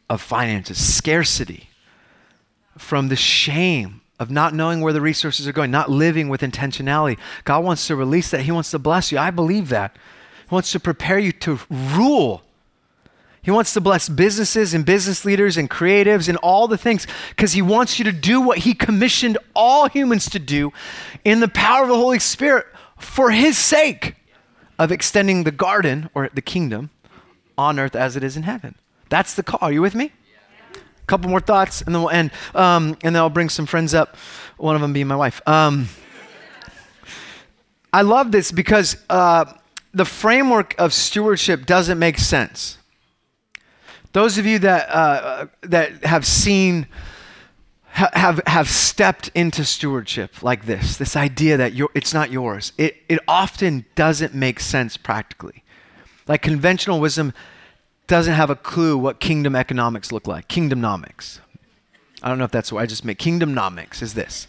[0.08, 1.70] of finances, scarcity,
[2.78, 7.18] from the shame of not knowing where the resources are going, not living with intentionality.
[7.42, 8.42] God wants to release that.
[8.42, 9.18] He wants to bless you.
[9.18, 9.96] I believe that.
[10.48, 12.42] He wants to prepare you to rule.
[13.42, 17.54] He wants to bless businesses and business leaders and creatives and all the things because
[17.54, 20.72] he wants you to do what he commissioned all humans to do
[21.24, 24.14] in the power of the Holy Spirit for his sake
[24.78, 26.90] of extending the garden or the kingdom
[27.58, 28.76] on earth as it is in heaven.
[29.08, 29.58] That's the call.
[29.60, 30.12] Are you with me?
[31.12, 32.30] Couple more thoughts, and then we'll end.
[32.54, 34.16] Um, and then I'll bring some friends up,
[34.56, 35.46] one of them being my wife.
[35.46, 35.90] Um,
[37.92, 39.44] I love this because uh,
[39.92, 42.78] the framework of stewardship doesn't make sense.
[44.14, 46.86] Those of you that, uh, that have seen,
[47.90, 53.02] ha- have, have stepped into stewardship like this, this idea that it's not yours, it,
[53.10, 55.62] it often doesn't make sense practically.
[56.26, 57.34] Like conventional wisdom
[58.06, 60.48] doesn't have a clue what kingdom economics look like.
[60.48, 61.40] Kingdomnomics.
[62.22, 63.18] I don't know if that's what I just made.
[63.18, 64.46] Kingdomnomics is this.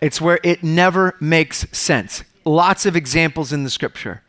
[0.00, 2.24] It's where it never makes sense.
[2.44, 4.22] Lots of examples in the scripture.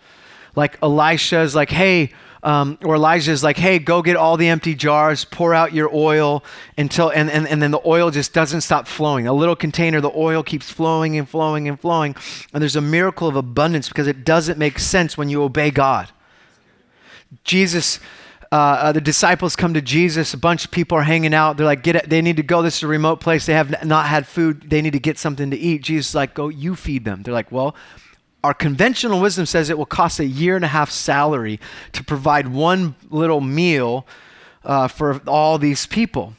[0.56, 4.48] Like Elisha is like, hey, um, or Elijah is like, hey, go get all the
[4.48, 6.44] empty jars, pour out your oil
[6.78, 9.28] until, and, and, and then the oil just doesn't stop flowing.
[9.28, 12.16] A little container, the oil keeps flowing and flowing and flowing.
[12.54, 16.10] And there's a miracle of abundance because it doesn't make sense when you obey God.
[17.44, 18.00] Jesus,
[18.52, 20.34] uh, uh, the disciples come to Jesus.
[20.34, 21.58] A bunch of people are hanging out.
[21.58, 22.10] They're like, get it.
[22.10, 22.62] They need to go.
[22.62, 23.46] This is a remote place.
[23.46, 24.70] They have not had food.
[24.70, 25.84] They need to get something to eat.
[25.84, 27.22] Jesus is like, go, you feed them.
[27.22, 27.76] They're like, well,
[28.44, 31.60] our conventional wisdom says it will cost a year and a half salary
[31.92, 34.08] to provide one little meal
[34.64, 36.34] uh, for all these people.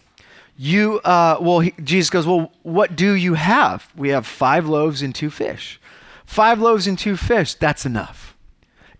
[0.57, 3.91] You, uh, well, he, Jesus goes, well, what do you have?
[3.97, 5.81] We have five loaves and two fish.
[6.27, 8.37] Five loaves and two fish, that's enough.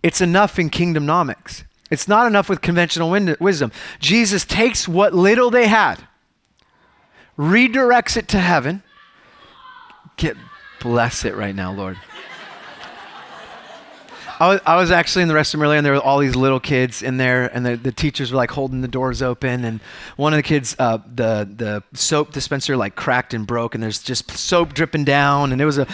[0.03, 1.63] It's enough in kingdomnomics.
[1.91, 3.71] It's not enough with conventional wisdom.
[3.99, 5.97] Jesus takes what little they had,
[7.37, 8.81] redirects it to heaven.
[10.15, 10.37] Get
[10.79, 11.97] bless it right now, Lord.
[14.41, 17.17] I was, actually in the restroom earlier, and there were all these little kids in
[17.17, 19.63] there, and the, the teachers were like holding the doors open.
[19.63, 19.79] And
[20.15, 24.01] one of the kids, uh, the the soap dispenser like cracked and broke, and there's
[24.01, 25.85] just soap dripping down, and there was a,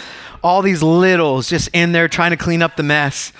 [0.42, 3.34] all these littles just in there trying to clean up the mess.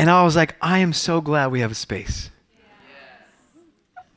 [0.00, 2.30] And I was like, I am so glad we have a space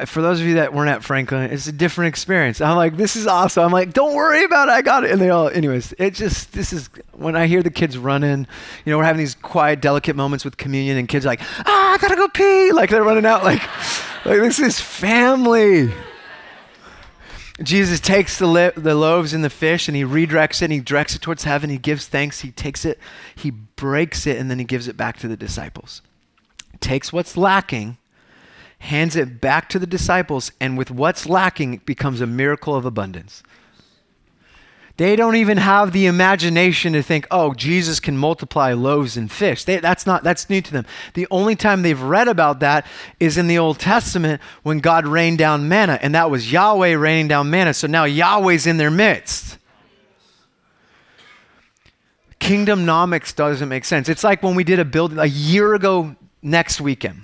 [0.05, 2.61] for those of you that weren't at Franklin, it's a different experience.
[2.61, 3.63] I'm like, this is awesome.
[3.63, 4.71] I'm like, don't worry about it.
[4.71, 5.11] I got it.
[5.11, 8.47] And they all, anyways, it just, this is, when I hear the kids running,
[8.85, 11.97] you know, we're having these quiet, delicate moments with communion and kids like, ah, I
[11.99, 12.71] gotta go pee.
[12.71, 13.43] Like they're running out.
[13.43, 13.61] Like,
[14.25, 15.93] like this is family.
[17.61, 21.15] Jesus takes the, the loaves and the fish and he redirects it and he directs
[21.15, 21.69] it towards heaven.
[21.69, 22.41] He gives thanks.
[22.41, 22.99] He takes it,
[23.35, 23.51] he
[23.83, 26.01] breaks it, and then he gives it back to the disciples.
[26.79, 27.97] Takes what's lacking
[28.83, 32.85] hands it back to the disciples, and with what's lacking, it becomes a miracle of
[32.85, 33.41] abundance.
[34.97, 39.63] They don't even have the imagination to think, oh, Jesus can multiply loaves and fish.
[39.63, 40.85] They, that's not that's new to them.
[41.13, 42.85] The only time they've read about that
[43.19, 47.29] is in the Old Testament when God rained down manna, and that was Yahweh raining
[47.29, 47.73] down manna.
[47.73, 49.57] So now Yahweh's in their midst.
[52.43, 54.09] Kingdomnomics doesn't make sense.
[54.09, 57.23] It's like when we did a build a year ago next weekend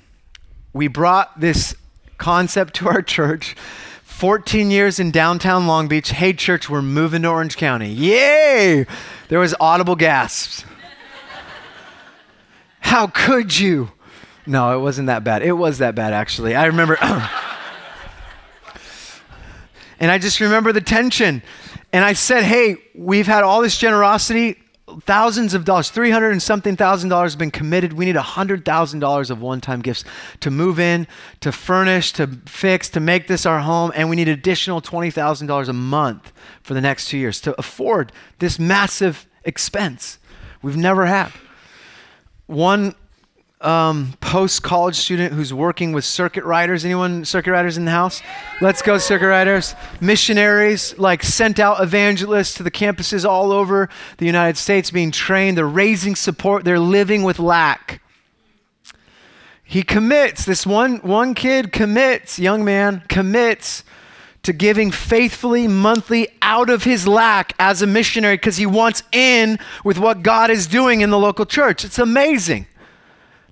[0.73, 1.75] we brought this
[2.17, 3.55] concept to our church.
[4.03, 6.09] 14 years in downtown Long Beach.
[6.09, 7.89] Hey, church, we're moving to Orange County.
[7.89, 8.85] Yay!
[9.29, 10.65] There was audible gasps.
[12.81, 13.91] How could you?
[14.45, 15.41] No, it wasn't that bad.
[15.41, 16.55] It was that bad, actually.
[16.55, 16.97] I remember.
[19.99, 21.41] and I just remember the tension.
[21.93, 24.57] And I said, hey, we've had all this generosity
[25.05, 27.93] thousands of dollars, 300 and something thousand dollars have been committed.
[27.93, 30.03] We need $100,000 of one time gifts
[30.39, 31.07] to move in,
[31.41, 33.91] to furnish, to fix, to make this our home.
[33.95, 38.59] And we need additional $20,000 a month for the next two years to afford this
[38.59, 40.19] massive expense
[40.61, 41.31] we've never had.
[42.47, 42.95] One
[43.61, 46.85] um, post college student who's working with circuit riders.
[46.85, 48.21] Anyone circuit riders in the house?
[48.61, 49.75] Let's go, circuit riders.
[49.99, 55.57] Missionaries, like sent out evangelists to the campuses all over the United States being trained.
[55.57, 58.01] They're raising support, they're living with lack.
[59.63, 63.83] He commits, this one, one kid commits, young man commits
[64.41, 69.59] to giving faithfully monthly out of his lack as a missionary because he wants in
[69.83, 71.83] with what God is doing in the local church.
[71.83, 72.65] It's amazing.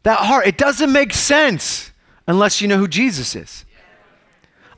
[0.07, 1.91] That heart, it doesn't make sense
[2.29, 3.65] unless you know who Jesus is.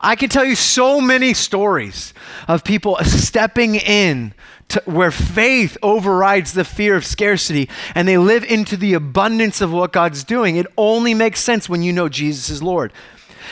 [0.02, 2.16] I can tell you so many stories
[2.48, 4.34] of people stepping in
[4.70, 9.72] to where faith overrides the fear of scarcity and they live into the abundance of
[9.72, 10.56] what God's doing.
[10.56, 12.92] It only makes sense when you know Jesus is Lord.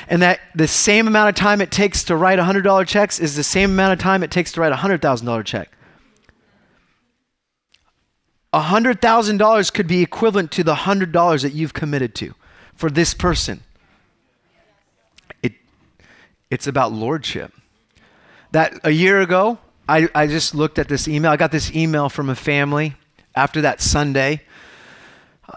[0.08, 3.36] And that the same amount of time it takes to write a $100 checks is
[3.36, 5.70] the same amount of time it takes to write a $100,000 check.
[8.62, 12.34] $100,000 could be equivalent to the $100 that you've committed to
[12.76, 13.62] for this person.
[15.41, 15.54] It,
[16.50, 17.54] it's about lordship.
[18.52, 21.32] That a year ago, I, I just looked at this email.
[21.32, 22.96] I got this email from a family
[23.36, 24.41] after that Sunday.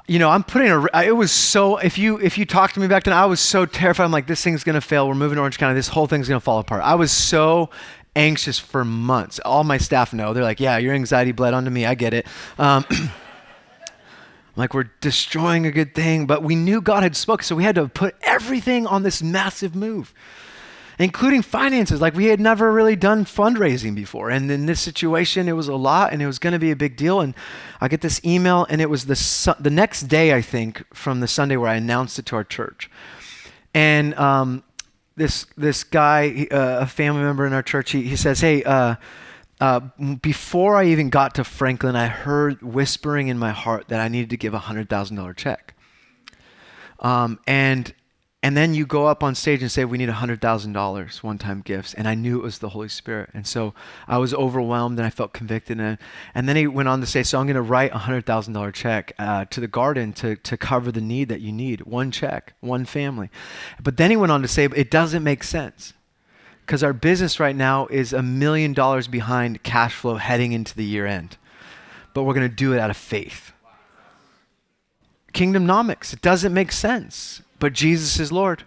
[0.06, 1.02] You know, I'm putting a.
[1.02, 1.76] It was so.
[1.78, 4.04] If you if you talked to me back then, I was so terrified.
[4.04, 5.08] I'm like, this thing's gonna fail.
[5.08, 5.74] We're moving to Orange County.
[5.74, 6.82] This whole thing's gonna fall apart.
[6.84, 7.70] I was so
[8.16, 9.38] anxious for months.
[9.44, 10.32] All my staff know.
[10.32, 11.86] They're like, yeah, your anxiety bled onto me.
[11.86, 12.26] I get it.
[12.58, 12.84] Um,
[14.56, 17.76] like we're destroying a good thing, but we knew God had spoken, so we had
[17.76, 20.12] to put everything on this massive move,
[20.98, 22.00] including finances.
[22.00, 25.74] Like we had never really done fundraising before, and in this situation, it was a
[25.74, 27.20] lot, and it was going to be a big deal.
[27.20, 27.34] And
[27.80, 31.20] I get this email, and it was the su- the next day, I think, from
[31.20, 32.90] the Sunday where I announced it to our church,
[33.72, 34.62] and um,
[35.20, 38.94] this this guy, uh, a family member in our church, he, he says, "Hey, uh,
[39.60, 39.80] uh,
[40.22, 44.30] before I even got to Franklin, I heard whispering in my heart that I needed
[44.30, 45.74] to give a hundred thousand dollar check."
[47.00, 47.92] Um, and
[48.42, 51.92] and then you go up on stage and say, We need $100,000 one time gifts.
[51.92, 53.28] And I knew it was the Holy Spirit.
[53.34, 53.74] And so
[54.08, 55.78] I was overwhelmed and I felt convicted.
[55.78, 55.98] And,
[56.34, 59.12] and then he went on to say, So I'm going to write a $100,000 check
[59.18, 61.82] uh, to the garden to, to cover the need that you need.
[61.82, 63.28] One check, one family.
[63.82, 65.92] But then he went on to say, It doesn't make sense
[66.64, 70.84] because our business right now is a million dollars behind cash flow heading into the
[70.84, 71.36] year end.
[72.14, 73.52] But we're going to do it out of faith.
[75.34, 78.64] Kingdomnomics, it doesn't make sense but Jesus is Lord.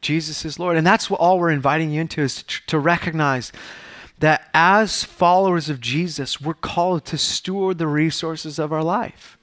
[0.00, 0.76] Jesus is Lord.
[0.76, 3.50] And that's what all we're inviting you into is to, to recognize
[4.20, 9.38] that as followers of Jesus, we're called to steward the resources of our life.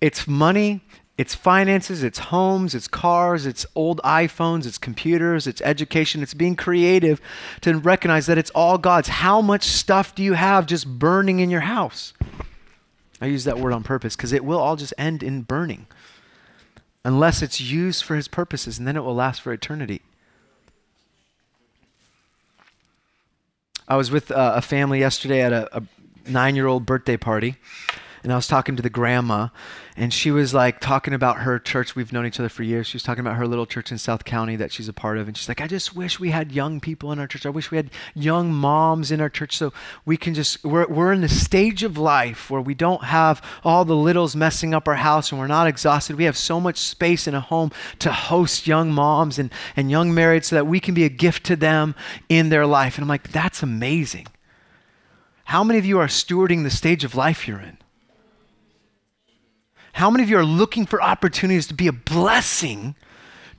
[0.00, 0.80] It's money,
[1.16, 6.56] it's finances, it's homes, it's cars, it's old iPhones, it's computers, it's education, it's being
[6.56, 7.20] creative
[7.60, 9.08] to recognize that it's all God's.
[9.08, 12.14] How much stuff do you have just burning in your house?
[13.20, 15.86] I use that word on purpose because it will all just end in burning
[17.04, 20.02] unless it's used for his purposes, and then it will last for eternity.
[23.86, 25.82] I was with uh, a family yesterday at a, a
[26.26, 27.56] nine year old birthday party,
[28.24, 29.48] and I was talking to the grandma,
[29.98, 31.94] and she was like talking about her church.
[31.94, 32.86] We've known each other for years.
[32.86, 35.28] She was talking about her little church in South County that she's a part of.
[35.28, 37.44] And she's like, I just wish we had young people in our church.
[37.44, 39.74] I wish we had young moms in our church so
[40.06, 43.84] we can just, we're, we're in the stage of life where we don't have all
[43.84, 46.16] the littles messing up our house and we're not exhausted.
[46.16, 50.14] We have so much space in a home to host young moms and, and young
[50.14, 51.94] married so that we can be a gift to them
[52.30, 52.96] in their life.
[52.96, 54.28] And I'm like, that's amazing.
[55.44, 57.76] How many of you are stewarding the stage of life you're in?
[59.94, 62.96] How many of you are looking for opportunities to be a blessing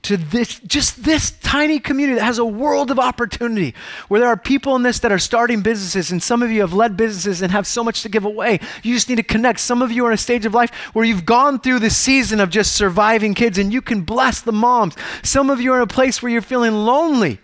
[0.02, 3.74] to this just this tiny community that has a world of opportunity
[4.08, 6.74] where there are people in this that are starting businesses and some of you have
[6.74, 8.60] led businesses and have so much to give away.
[8.82, 9.60] You just need to connect.
[9.60, 12.38] Some of you are in a stage of life where you've gone through the season
[12.38, 14.94] of just surviving kids and you can bless the moms.
[15.22, 17.40] Some of you are in a place where you're feeling lonely.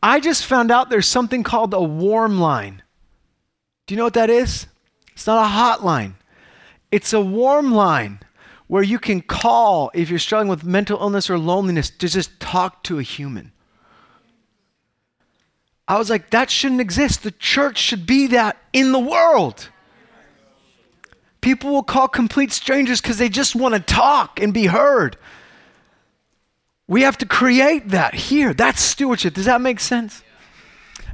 [0.00, 2.80] I just found out there's something called a warm line.
[3.88, 4.68] Do you know what that is?
[5.14, 6.14] It's not a hotline
[6.94, 8.20] it's a warm line
[8.68, 12.84] where you can call if you're struggling with mental illness or loneliness to just talk
[12.84, 13.50] to a human.
[15.88, 17.24] I was like, that shouldn't exist.
[17.24, 19.70] The church should be that in the world.
[21.40, 25.16] People will call complete strangers because they just want to talk and be heard.
[26.86, 28.54] We have to create that here.
[28.54, 29.34] That's stewardship.
[29.34, 30.22] Does that make sense?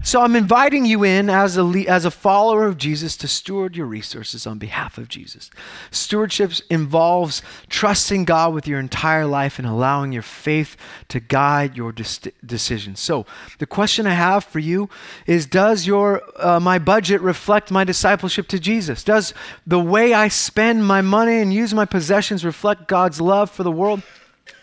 [0.03, 3.85] So I'm inviting you in as a, as a follower of Jesus to steward your
[3.85, 5.51] resources on behalf of Jesus.
[5.91, 10.75] Stewardship involves trusting God with your entire life and allowing your faith
[11.09, 12.99] to guide your decisions.
[12.99, 13.27] So
[13.59, 14.89] the question I have for you
[15.27, 19.05] is Does your, uh, my budget reflect my discipleship to Jesus?
[19.05, 19.35] Does
[19.67, 23.71] the way I spend my money and use my possessions reflect God's love for the
[23.71, 24.03] world?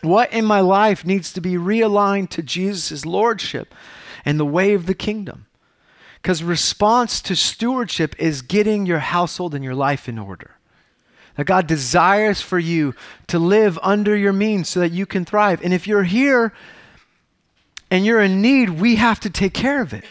[0.01, 3.73] What in my life needs to be realigned to Jesus' lordship?
[4.27, 5.45] And the way of the kingdom.
[6.21, 10.57] Because response to stewardship is getting your household and your life in order.
[11.37, 12.93] That God desires for you
[13.27, 15.61] to live under your means so that you can thrive.
[15.63, 16.51] And if you're here
[17.89, 20.03] and you're in need, we have to take care of it.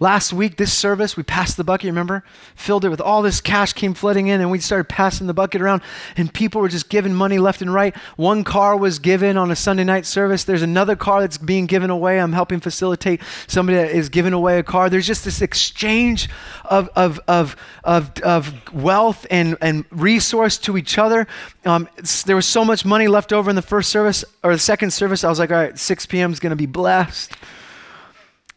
[0.00, 2.22] Last week, this service, we passed the bucket, remember?
[2.54, 5.60] Filled it with all this cash came flooding in, and we started passing the bucket
[5.60, 5.82] around,
[6.16, 7.96] and people were just giving money left and right.
[8.16, 10.44] One car was given on a Sunday night service.
[10.44, 12.20] There's another car that's being given away.
[12.20, 14.88] I'm helping facilitate somebody that is giving away a car.
[14.88, 16.28] There's just this exchange
[16.64, 21.26] of, of, of, of, of wealth and, and resource to each other.
[21.64, 21.88] Um,
[22.24, 25.24] there was so much money left over in the first service or the second service.
[25.24, 26.32] I was like, all right, 6 p.m.
[26.32, 27.32] is going to be blessed.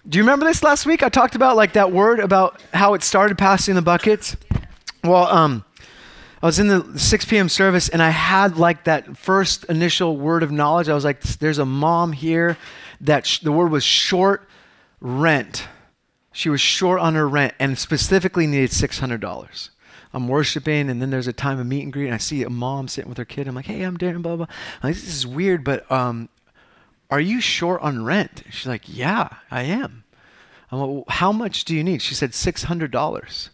[0.07, 1.03] Do you remember this last week?
[1.03, 4.35] I talked about like that word about how it started passing the buckets.
[5.03, 5.63] Well, um,
[6.41, 7.49] I was in the 6 p.m.
[7.49, 10.89] service and I had like that first initial word of knowledge.
[10.89, 12.57] I was like, there's a mom here
[12.99, 14.49] that sh- the word was short
[14.99, 15.67] rent.
[16.31, 19.69] She was short on her rent and specifically needed $600.
[20.13, 22.49] I'm worshiping, and then there's a time of meet and greet, and I see a
[22.49, 23.47] mom sitting with her kid.
[23.47, 24.47] I'm like, hey, I'm Darren, blah, blah.
[24.83, 26.27] I'm like, this is weird, but um,
[27.11, 28.43] are you short on rent?
[28.49, 30.03] She's like, Yeah, I am.
[30.71, 32.01] I'm like, well, How much do you need?
[32.01, 33.49] She said, $600.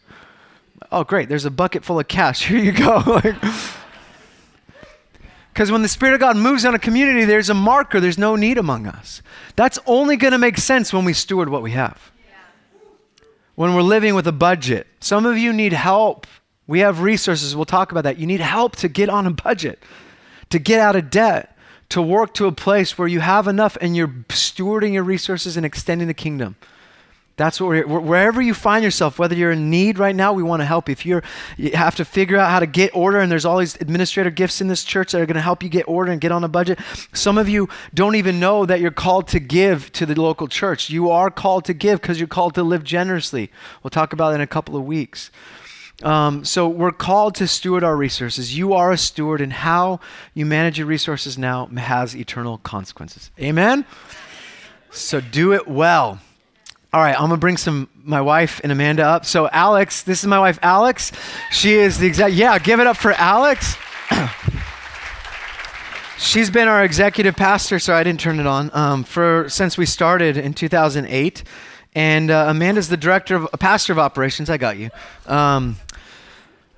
[0.91, 1.27] Oh, great.
[1.27, 2.45] There's a bucket full of cash.
[2.47, 3.21] Here you go.
[5.57, 8.35] Because when the Spirit of God moves on a community, there's a marker, there's no
[8.35, 9.23] need among us.
[9.55, 12.11] That's only going to make sense when we steward what we have.
[13.55, 14.85] When we're living with a budget.
[14.99, 16.27] Some of you need help.
[16.67, 17.55] We have resources.
[17.55, 18.19] We'll talk about that.
[18.19, 19.81] You need help to get on a budget,
[20.51, 21.56] to get out of debt
[21.89, 25.65] to work to a place where you have enough and you're stewarding your resources and
[25.65, 26.55] extending the kingdom.
[27.37, 30.61] That's what we're, wherever you find yourself, whether you're in need right now, we want
[30.61, 30.89] to help.
[30.89, 31.21] If you're,
[31.55, 34.59] you have to figure out how to get order, and there's all these administrator gifts
[34.59, 36.47] in this church that are going to help you get order and get on a
[36.47, 36.79] budget.
[37.13, 40.89] Some of you don't even know that you're called to give to the local church.
[40.89, 43.51] You are called to give because you're called to live generously.
[43.83, 45.29] We'll talk about it in a couple of weeks.
[46.03, 48.55] Um, so we're called to steward our resources.
[48.55, 49.99] You are a steward, and how
[50.33, 53.31] you manage your resources now has eternal consequences.
[53.39, 53.85] Amen?
[54.91, 56.19] So do it well.
[56.93, 59.25] All right, I'm gonna bring some my wife and Amanda up.
[59.25, 61.11] So Alex, this is my wife Alex.
[61.51, 62.57] She is the exact yeah.
[62.59, 63.75] Give it up for Alex.
[66.17, 67.77] She's been our executive pastor.
[67.77, 68.71] Sorry, I didn't turn it on.
[68.73, 71.43] Um, for since we started in 2008,
[71.93, 74.49] and uh, Amanda's the director of pastor of operations.
[74.49, 74.89] I got you.
[75.25, 75.77] Um,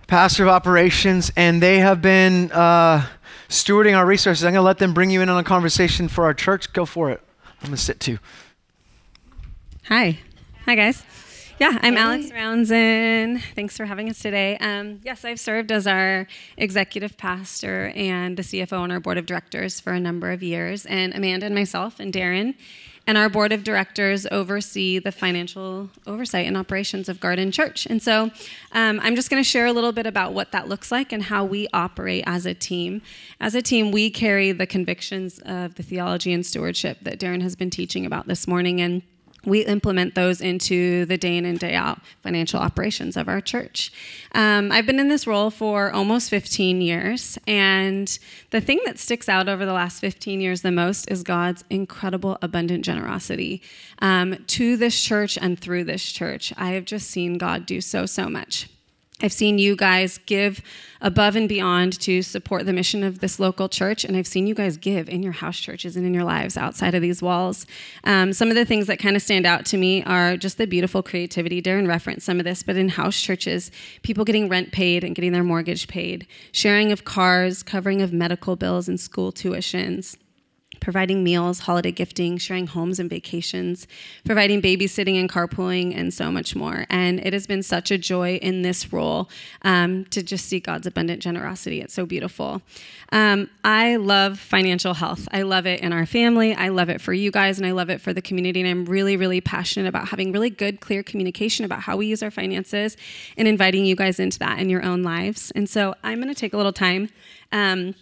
[0.10, 3.06] pastor of operations, and they have been uh,
[3.48, 4.44] stewarding our resources.
[4.44, 6.74] I'm gonna let them bring you in on a conversation for our church.
[6.74, 7.22] Go for it.
[7.62, 8.18] I'm gonna sit too.
[9.86, 10.18] Hi.
[10.66, 11.04] Hi, guys.
[11.60, 12.00] Yeah, I'm hey.
[12.00, 13.42] Alex Rouanzoin.
[13.54, 14.58] Thanks for having us today.
[14.58, 16.26] Um, yes, I've served as our
[16.58, 20.88] executive pastor and the CFO on our board of directors for a number of years.
[20.88, 22.56] And Amanda and myself and Darren
[23.10, 27.88] and our board of directors oversee the financial oversight and operations of Garden Church.
[27.88, 28.30] And so
[28.72, 31.24] um, I'm just going to share a little bit about what that looks like and
[31.24, 33.02] how we operate as a team.
[33.40, 37.56] As a team, we carry the convictions of the theology and stewardship that Darren has
[37.56, 38.80] been teaching about this morning.
[38.80, 39.02] And
[39.46, 43.92] we implement those into the day in and day out financial operations of our church.
[44.34, 48.20] Um, I've been in this role for almost 15 years, and
[48.52, 52.38] the thing that sticks out over the last 15 years the most is God's incredible,
[52.42, 53.62] abundant generosity
[54.00, 56.54] um, to this church and through this church.
[56.58, 58.68] I have just seen God do so, so much.
[59.22, 60.62] I've seen you guys give
[61.02, 64.56] above and beyond to support the mission of this local church, and I've seen you
[64.56, 67.66] guys give in your house churches and in your lives outside of these walls.
[68.06, 70.68] Um, some of the things that kind of stand out to me are just the
[70.68, 71.62] beautiful creativity.
[71.62, 73.72] Darren referenced some of this, but in house churches,
[74.04, 78.56] people getting rent paid and getting their mortgage paid, sharing of cars, covering of medical
[78.56, 80.16] bills and school tuitions
[80.80, 83.88] providing meals, holiday gifting, sharing homes and vacations,
[84.26, 86.86] providing babysitting and carpooling, and so much more.
[86.90, 89.30] And it has been such a joy in this role
[89.64, 91.82] um, to just see God's abundant generosity.
[91.82, 92.62] It's so beautiful.
[93.12, 95.28] Um, I love financial health.
[95.32, 96.54] I love it in our family.
[96.54, 98.62] I love it for you guys, and I love it for the community.
[98.62, 102.24] And I'm really, really passionate about having really good, clear communication about how we use
[102.24, 102.98] our finances
[103.38, 105.52] and inviting you guys into that in your own lives.
[105.56, 107.10] And so I'm going to take a little time.
[107.52, 107.96] Um,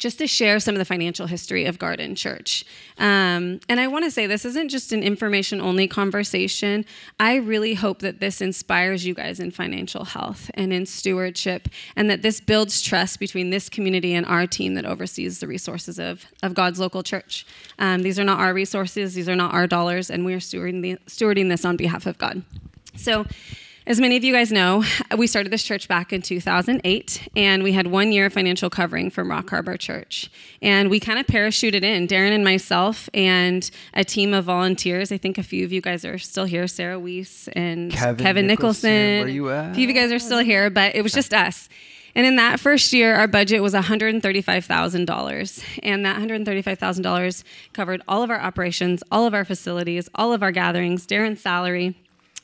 [0.00, 2.64] just to share some of the financial history of Garden Church.
[2.96, 6.86] Um, and I want to say this isn't just an information only conversation.
[7.20, 12.08] I really hope that this inspires you guys in financial health and in stewardship, and
[12.08, 16.24] that this builds trust between this community and our team that oversees the resources of,
[16.42, 17.46] of God's local church.
[17.78, 20.80] Um, these are not our resources, these are not our dollars, and we are stewarding,
[20.80, 22.42] the, stewarding this on behalf of God.
[22.96, 23.26] So,
[23.90, 24.84] as many of you guys know,
[25.18, 29.10] we started this church back in 2008, and we had one year of financial covering
[29.10, 30.30] from Rock Harbor Church.
[30.62, 35.10] And we kind of parachuted in, Darren and myself, and a team of volunteers.
[35.10, 38.46] I think a few of you guys are still here Sarah Weiss and Kevin, Kevin
[38.46, 38.90] Nicholson.
[38.92, 39.24] Nicholson.
[39.24, 39.72] Where you at?
[39.72, 41.68] A few of you guys are still here, but it was just us.
[42.14, 45.64] And in that first year, our budget was $135,000.
[45.82, 50.52] And that $135,000 covered all of our operations, all of our facilities, all of our
[50.52, 51.96] gatherings, Darren's salary,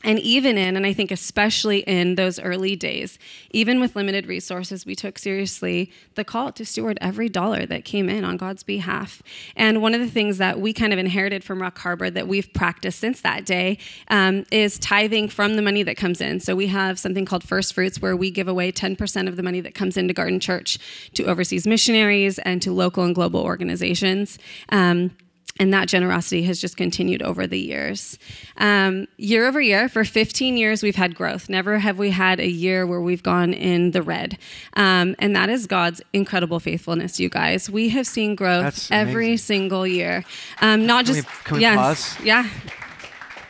[0.06, 3.18] and even in, and I think especially in those early days,
[3.50, 8.08] even with limited resources, we took seriously the call to steward every dollar that came
[8.08, 9.20] in on God's behalf.
[9.56, 12.52] And one of the things that we kind of inherited from Rock Harbor that we've
[12.52, 16.38] practiced since that day um, is tithing from the money that comes in.
[16.38, 19.60] So we have something called First Fruits where we give away 10% of the money
[19.60, 20.78] that comes into Garden Church
[21.14, 24.38] to overseas missionaries and to local and global organizations.
[24.68, 25.10] Um,
[25.58, 28.18] and that generosity has just continued over the years.
[28.58, 31.48] Um, year over year, for 15 years, we've had growth.
[31.48, 34.38] Never have we had a year where we've gone in the red.
[34.74, 37.70] Um, and that is God's incredible faithfulness, you guys.
[37.70, 40.24] We have seen growth every single year.
[40.60, 42.24] Um, not can just, we, can we yes, pause?
[42.24, 42.48] yeah.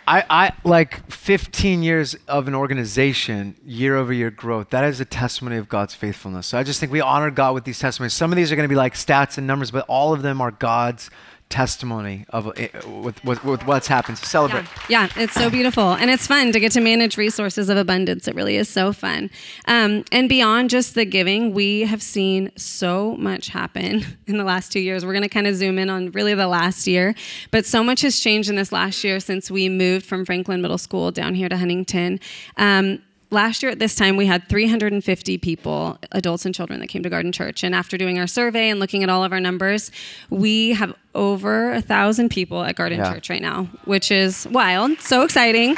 [0.09, 4.71] I, I like 15 years of an organization, year over year growth.
[4.71, 6.47] That is a testimony of God's faithfulness.
[6.47, 8.13] So I just think we honor God with these testimonies.
[8.13, 10.41] Some of these are going to be like stats and numbers, but all of them
[10.41, 11.11] are God's
[11.49, 12.53] testimony of uh,
[12.87, 14.19] with, with, with, what's happened.
[14.19, 14.65] So celebrate.
[14.89, 15.09] Yeah.
[15.17, 15.23] yeah.
[15.23, 15.93] it's so beautiful.
[15.93, 18.27] And it's fun to get to manage resources of abundance.
[18.27, 19.31] It really is so fun.
[19.67, 24.73] Um, and beyond just the giving, we have seen so much happen in the last
[24.73, 25.05] two years.
[25.05, 27.15] We're going to kind of zoom in on really the last year.
[27.51, 30.79] But so much has changed in this last year since we moved from Franklin Middle
[30.79, 32.21] School down here to Huntington.
[32.57, 37.03] Um, last year at this time, we had 350 people, adults and children, that came
[37.03, 37.63] to Garden Church.
[37.65, 39.91] And after doing our survey and looking at all of our numbers,
[40.31, 43.13] we have over a thousand people at Garden Yeah.
[43.13, 45.01] Church right now, which is wild.
[45.01, 45.77] So exciting.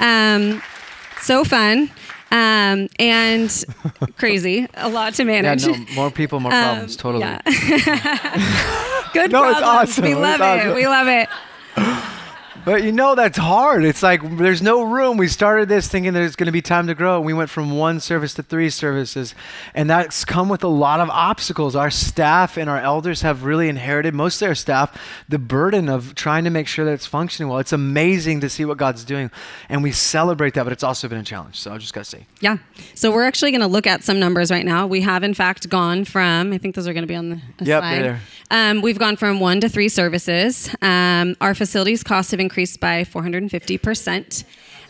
[0.00, 0.62] Um,
[1.20, 1.90] so fun.
[2.30, 3.64] Um, and
[4.16, 4.66] crazy.
[4.74, 5.66] A lot to manage.
[5.66, 6.96] Yeah, no, more people, more problems.
[6.96, 7.24] Totally.
[7.24, 9.08] Um, Yeah.
[9.12, 10.04] Good No, it's awesome.
[10.04, 10.44] We It's love it.
[10.44, 10.74] awesome.
[10.74, 11.28] We love it.
[12.64, 13.84] But you know that's hard.
[13.84, 15.16] It's like there's no room.
[15.16, 17.20] We started this thinking there's going to be time to grow.
[17.20, 19.34] We went from one service to three services,
[19.74, 21.74] and that's come with a lot of obstacles.
[21.74, 24.96] Our staff and our elders have really inherited most of their staff
[25.28, 27.58] the burden of trying to make sure that it's functioning well.
[27.58, 29.32] It's amazing to see what God's doing,
[29.68, 30.62] and we celebrate that.
[30.62, 31.58] But it's also been a challenge.
[31.58, 32.58] So I just got to say, Yeah.
[32.94, 34.86] So we're actually going to look at some numbers right now.
[34.86, 37.40] We have, in fact, gone from, I think those are going to be on the
[37.64, 37.94] Yep, slide.
[37.94, 38.20] they're there.
[38.52, 40.68] Um, we've gone from one to three services.
[40.80, 44.44] Um, our facilities costs have increased by 450%.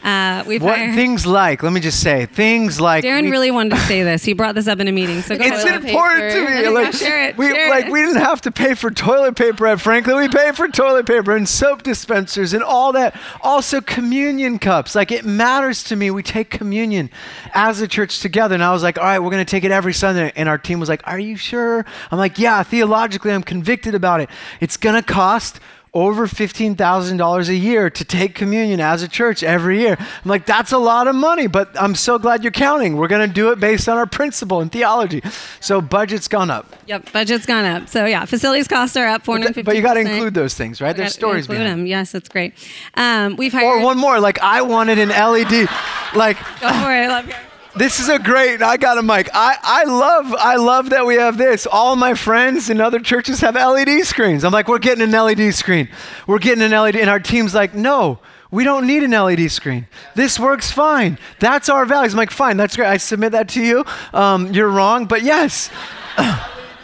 [0.05, 1.63] Uh, we've what hired- things like?
[1.63, 4.25] Let me just say things like Darren we- really wanted to say this.
[4.25, 5.23] He brought this up in a meeting.
[5.23, 5.85] So go It's ahead.
[5.85, 6.69] important to me.
[6.69, 7.39] Like, share it.
[7.39, 7.93] we share like it.
[7.93, 10.17] we didn't have to pay for toilet paper at Franklin.
[10.17, 13.15] We paid for toilet paper and soap dispensers and all that.
[13.43, 14.97] Also communion cups.
[14.97, 16.11] Like it matters to me.
[16.11, 17.09] We take communion
[17.55, 18.57] as a church together.
[18.57, 20.33] And I was like, all right, we're gonna take it every Sunday.
[20.35, 21.87] And our team was like, Are you sure?
[22.11, 24.29] I'm like, Yeah, theologically, I'm convicted about it.
[24.61, 25.61] It's gonna cost
[25.95, 29.97] over $15,000 a year to take communion as a church every year.
[29.99, 32.97] I'm like, that's a lot of money, but I'm so glad you're counting.
[32.97, 35.21] We're going to do it based on our principle and theology.
[35.61, 36.75] So budget's gone up.
[36.87, 37.89] Yep, budget's gone up.
[37.89, 40.97] So yeah, facilities costs are up 450 But you got to include those things, right?
[40.97, 41.81] There's stories include behind.
[41.81, 41.87] them.
[41.87, 42.55] Yes, that's great.
[42.95, 45.69] Um, we've Or one more, like I wanted an LED.
[46.15, 47.05] Like Go for it.
[47.05, 47.35] I love you.
[47.77, 48.63] This is a great.
[48.63, 49.29] I got a mic.
[49.33, 51.67] I I love I love that we have this.
[51.67, 54.45] All my friends in other churches have LED screens.
[54.45, 55.89] I'm like, we're getting an LED screen.
[56.27, 58.19] We're getting an LED, and our team's like, no.
[58.51, 59.87] We don't need an LED screen.
[60.15, 61.19] This works fine.
[61.41, 62.13] That's our values.
[62.13, 62.87] I'm like, fine, that's great.
[62.87, 63.83] I submit that to you.
[64.13, 65.71] Um, you're wrong, but yes.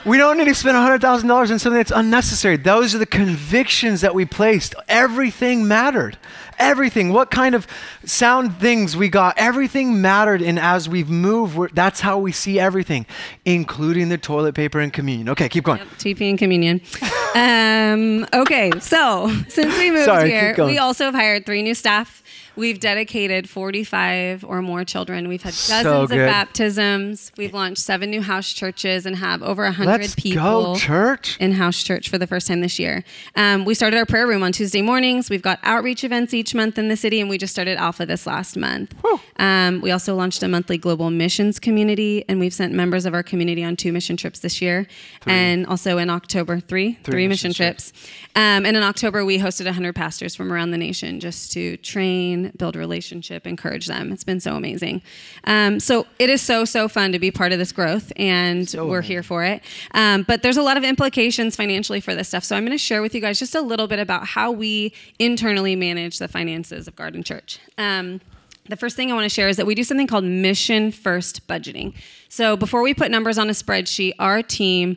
[0.09, 2.57] We don't need to spend $100,000 on something that's unnecessary.
[2.57, 4.74] Those are the convictions that we placed.
[4.89, 6.16] Everything mattered.
[6.59, 7.12] Everything.
[7.12, 7.66] What kind of
[8.04, 10.42] sound things we got, everything mattered.
[10.42, 13.06] And as we've moved, we're, that's how we see everything,
[13.44, 15.28] including the toilet paper and communion.
[15.30, 15.80] Okay, keep going.
[15.98, 16.80] TP and communion.
[17.34, 22.22] um, okay, so since we moved Sorry, here, we also have hired three new staff.
[22.59, 25.28] We've dedicated 45 or more children.
[25.28, 27.30] We've had So dozens of baptisms.
[27.36, 31.36] We've launched seven new house churches and have over 100 Let's people go, church.
[31.38, 33.04] in house church for the first time this year.
[33.36, 35.30] Um, we started our prayer room on Tuesday mornings.
[35.30, 38.26] We've got outreach events each month in the city, and we just started Alpha this
[38.26, 38.92] last month.
[39.36, 43.22] Um, we also launched a monthly global missions community, and we've sent members of our
[43.22, 44.88] community on two mission trips this year.
[45.26, 47.92] And also in October, three, three, mission, mission trips.
[48.34, 52.47] Um, and in October, we hosted 100 pastors from around the nation just to train,
[52.57, 54.12] build relationship, encourage them.
[54.12, 55.03] It's been so amazing.
[55.44, 59.03] Um, so it is so, so fun to be part of this growth, and we're
[59.03, 59.62] here for it.
[59.92, 62.44] Um, but there's a lot of implications financially for this stuff.
[62.44, 64.92] So I'm going to share with you guys just a little bit about how we
[65.18, 67.59] internally manage the finances of Garden Church.
[67.76, 68.20] Um,
[68.68, 71.46] the first thing I want to share is that we do something called mission first
[71.49, 71.94] budgeting.
[72.28, 74.96] So before we put numbers on a spreadsheet, our team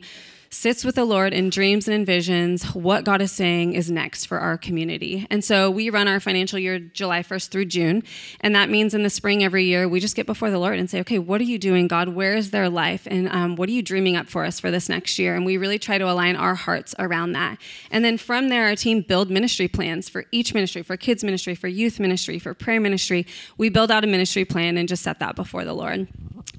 [0.52, 4.38] sits with the Lord and dreams and envisions what God is saying is next for
[4.38, 5.26] our community.
[5.30, 8.02] And so we run our financial year July 1st through June.
[8.40, 10.90] And that means in the spring every year, we just get before the Lord and
[10.90, 12.10] say, okay, what are you doing, God?
[12.10, 13.08] Where is their life?
[13.10, 15.34] And um, what are you dreaming up for us for this next year?
[15.34, 17.58] And we really try to align our hearts around that.
[17.90, 21.54] And then from there, our team build ministry plans for each ministry, for kids ministry,
[21.54, 23.26] for youth ministry, for prayer ministry.
[23.56, 26.08] We build out a ministry plan and just set that before the Lord.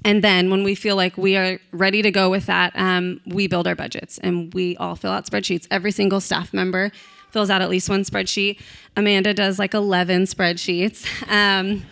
[0.04, 3.46] And then when we feel like we are ready to go with that, um, we
[3.46, 5.66] build our budgets and we all fill out spreadsheets.
[5.70, 6.90] Every single staff member
[7.30, 8.58] fills out at least one spreadsheet.
[8.96, 11.04] Amanda does like 11 spreadsheets.
[11.30, 11.84] Um,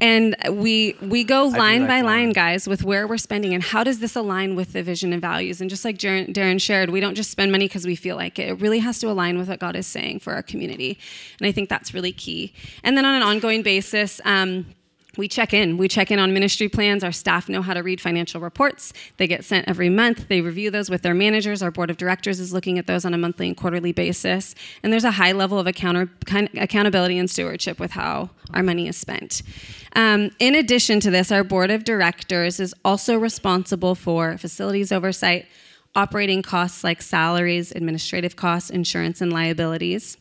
[0.00, 2.04] and we we go line like by that.
[2.04, 5.22] line, guys, with where we're spending and how does this align with the vision and
[5.22, 5.60] values.
[5.60, 8.38] And just like Darren, Darren shared, we don't just spend money because we feel like
[8.38, 8.48] it.
[8.48, 10.98] It really has to align with what God is saying for our community.
[11.40, 12.52] And I think that's really key.
[12.84, 14.66] And then on an ongoing basis, um,
[15.16, 15.76] we check in.
[15.76, 17.02] We check in on ministry plans.
[17.02, 18.92] Our staff know how to read financial reports.
[19.16, 20.28] They get sent every month.
[20.28, 21.62] They review those with their managers.
[21.62, 24.54] Our board of directors is looking at those on a monthly and quarterly basis.
[24.82, 26.10] And there's a high level of account-
[26.56, 29.42] accountability and stewardship with how our money is spent.
[29.94, 35.46] Um, in addition to this, our board of directors is also responsible for facilities oversight,
[35.94, 40.18] operating costs like salaries, administrative costs, insurance, and liabilities.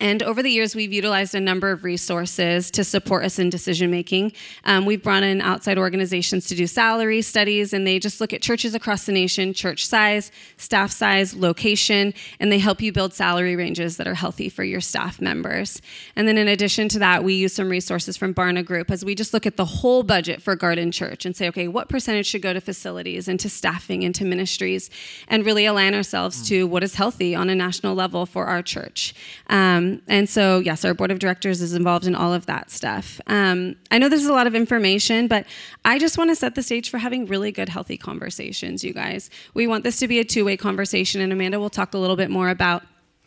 [0.00, 3.90] And over the years, we've utilized a number of resources to support us in decision
[3.90, 4.32] making.
[4.64, 8.40] Um, we've brought in outside organizations to do salary studies, and they just look at
[8.40, 13.56] churches across the nation, church size, staff size, location, and they help you build salary
[13.56, 15.82] ranges that are healthy for your staff members.
[16.16, 19.14] And then, in addition to that, we use some resources from Barna Group as we
[19.14, 22.42] just look at the whole budget for Garden Church and say, okay, what percentage should
[22.42, 24.88] go to facilities and to staffing and to ministries,
[25.28, 29.14] and really align ourselves to what is healthy on a national level for our church.
[29.48, 33.20] Um, and so, yes, our board of directors is involved in all of that stuff.
[33.26, 35.46] Um, I know this is a lot of information, but
[35.84, 39.30] I just want to set the stage for having really good, healthy conversations, you guys.
[39.54, 42.16] We want this to be a two way conversation, and Amanda will talk a little
[42.16, 42.82] bit more about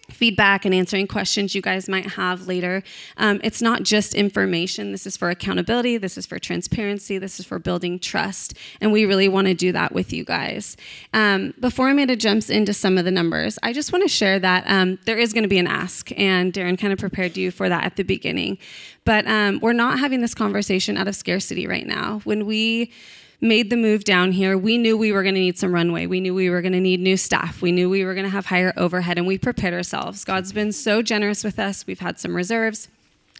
[0.09, 2.83] feedback and answering questions you guys might have later.
[3.17, 4.91] Um, it's not just information.
[4.91, 5.97] This is for accountability.
[5.97, 7.17] This is for transparency.
[7.17, 8.53] This is for building trust.
[8.81, 10.75] And we really want to do that with you guys.
[11.13, 14.65] Um, before Amanda jumps into some of the numbers, I just want to share that
[14.67, 16.11] um, there is going to be an ask.
[16.17, 18.57] And Darren kind of prepared you for that at the beginning.
[19.05, 22.21] But um, we're not having this conversation out of scarcity right now.
[22.23, 22.91] When we
[23.43, 26.07] made the move down here, we knew we were going to need some runway.
[26.07, 27.61] We knew we were going to need new staff.
[27.61, 30.23] We knew we were going to have higher overhead, and we prepared ourselves.
[30.23, 31.85] God's been so generous with us.
[31.85, 32.87] We've had some reserves.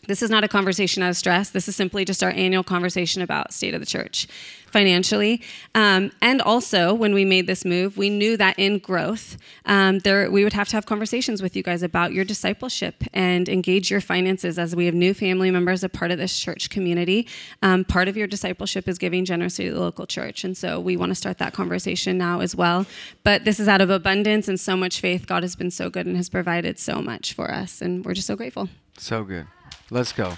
[0.06, 1.50] This is not a conversation out of stress.
[1.50, 4.28] This is simply just our annual conversation about state of the church
[4.74, 5.42] financially.
[5.76, 10.30] Um, and also, when we made this move, we knew that in growth, um, there
[10.30, 14.02] we would have to have conversations with you guys about your discipleship and engage your
[14.02, 17.28] finances as we have new family members a part of this church community.
[17.62, 20.98] Um, part of your discipleship is giving generously to the local church, and so we
[20.98, 22.86] want to start that conversation now as well.
[23.24, 25.28] But this is out of abundance and so much faith.
[25.28, 28.28] God has been so good and has provided so much for us, and we're just
[28.28, 28.70] so grateful.
[28.98, 29.46] So good.
[29.92, 30.34] Let's go.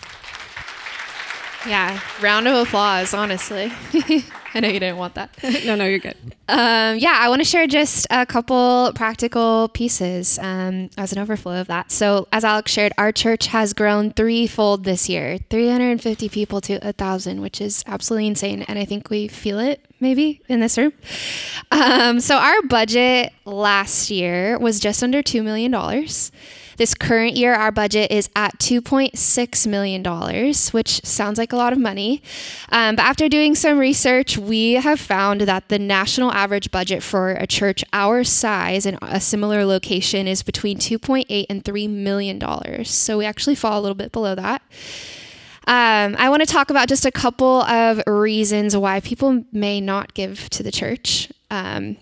[1.68, 3.72] Yeah, round of applause, honestly.
[4.53, 5.32] I know you didn't want that.
[5.66, 6.16] no, no, you're good.
[6.47, 11.59] Um, yeah, I want to share just a couple practical pieces um, as an overflow
[11.59, 11.91] of that.
[11.91, 17.41] So, as Alex shared, our church has grown threefold this year 350 people to 1,000,
[17.41, 18.61] which is absolutely insane.
[18.61, 20.93] And I think we feel it maybe in this room.
[21.72, 25.74] Um, so, our budget last year was just under $2 million.
[26.78, 30.03] This current year, our budget is at $2.6 million,
[30.71, 32.21] which sounds like a lot of money.
[32.69, 37.32] Um, but after doing some research, we have found that the national average budget for
[37.32, 42.91] a church our size in a similar location is between 2.8 and 3 million dollars.
[42.91, 44.61] So we actually fall a little bit below that.
[45.67, 50.13] Um, I want to talk about just a couple of reasons why people may not
[50.13, 51.30] give to the church.
[51.49, 51.97] Um,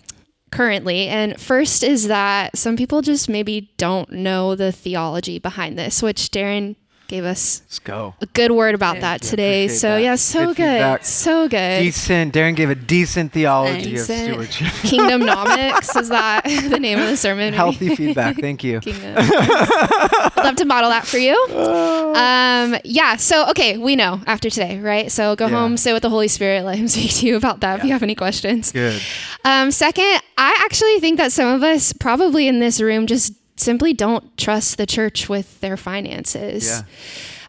[0.54, 1.08] currently.
[1.08, 6.30] And first is that some people just maybe don't know the theology behind this, which
[6.30, 6.76] Darren
[7.14, 8.14] gave us Let's go.
[8.20, 9.68] a good word about that today.
[9.68, 10.02] So that.
[10.02, 11.78] yeah, so Good good, so good.
[11.80, 12.34] Decent.
[12.34, 14.20] Darren gave a decent theology Decent.
[14.20, 14.66] of stewardship.
[14.90, 17.54] Kingdomnomics is that the name of the sermon?
[17.54, 18.36] Healthy feedback.
[18.40, 18.80] Thank you.
[18.80, 19.14] Kingdom.
[19.16, 21.34] I'd love to model that for you.
[21.54, 23.16] Um, yeah.
[23.16, 25.10] So okay, we know after today, right?
[25.12, 25.52] So go Yeah.
[25.60, 27.92] home, sit with the Holy Spirit, let Him speak to you about that if you
[27.92, 28.72] have any questions.
[28.72, 29.00] Good.
[29.44, 33.32] Um, second, I actually think that some of us probably in this room just
[33.64, 36.66] simply don't trust the church with their finances.
[36.68, 36.82] Yeah.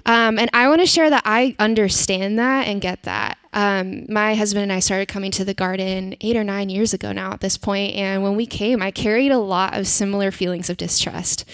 [0.08, 3.38] Um, and I want to share that I understand that and get that.
[3.54, 7.12] Um, my husband and I started coming to the garden eight or nine years ago
[7.12, 10.70] now at this point, and when we came, I carried a lot of similar feelings
[10.70, 11.46] of distrust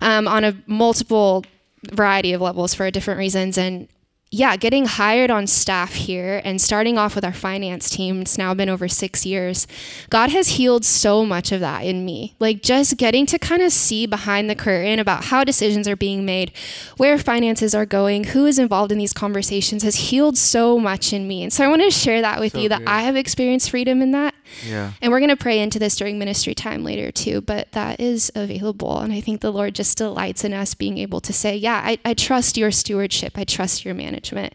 [0.00, 1.44] um, on a multiple
[1.92, 3.56] variety of levels for different reasons.
[3.56, 3.88] And
[4.34, 8.54] yeah, getting hired on staff here and starting off with our finance team, it's now
[8.54, 9.66] been over six years.
[10.08, 12.34] God has healed so much of that in me.
[12.40, 16.24] Like just getting to kind of see behind the curtain about how decisions are being
[16.24, 16.50] made,
[16.96, 21.28] where finances are going, who is involved in these conversations has healed so much in
[21.28, 21.42] me.
[21.42, 22.80] And so I want to share that with So you that.
[22.86, 24.34] I have experienced freedom in that.
[24.66, 24.92] Yeah.
[25.00, 28.30] And we're going to pray into this during ministry time later too, but that is
[28.34, 28.98] available.
[28.98, 31.98] And I think the Lord just delights in us being able to say, Yeah, I,
[32.04, 34.54] I trust your stewardship, I trust your management.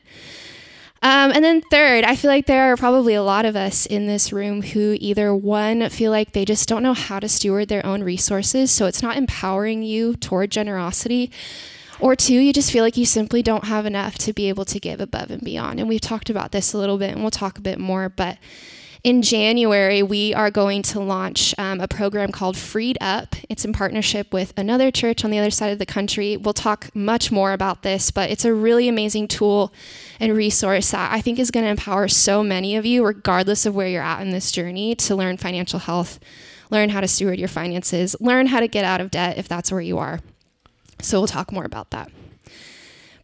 [1.04, 4.08] Um, and then, third, I feel like there are probably a lot of us in
[4.08, 7.86] this room who either one feel like they just don't know how to steward their
[7.86, 11.32] own resources, so it's not empowering you toward generosity,
[12.00, 14.80] or two, you just feel like you simply don't have enough to be able to
[14.80, 15.80] give above and beyond.
[15.80, 18.38] And we've talked about this a little bit, and we'll talk a bit more, but
[19.08, 23.38] in January, we are going to launch um, a program called Freed Up.
[23.48, 26.36] It's in partnership with another church on the other side of the country.
[26.36, 29.72] We'll talk much more about this, but it's a really amazing tool
[30.20, 33.74] and resource that I think is going to empower so many of you, regardless of
[33.74, 36.20] where you're at in this journey, to learn financial health,
[36.70, 39.72] learn how to steward your finances, learn how to get out of debt if that's
[39.72, 40.20] where you are.
[41.02, 42.12] So we'll talk more about that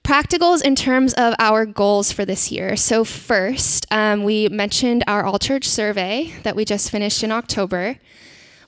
[0.04, 2.76] practicals in terms of our goals for this year.
[2.76, 7.98] So, first, um, we mentioned our all church survey that we just finished in October.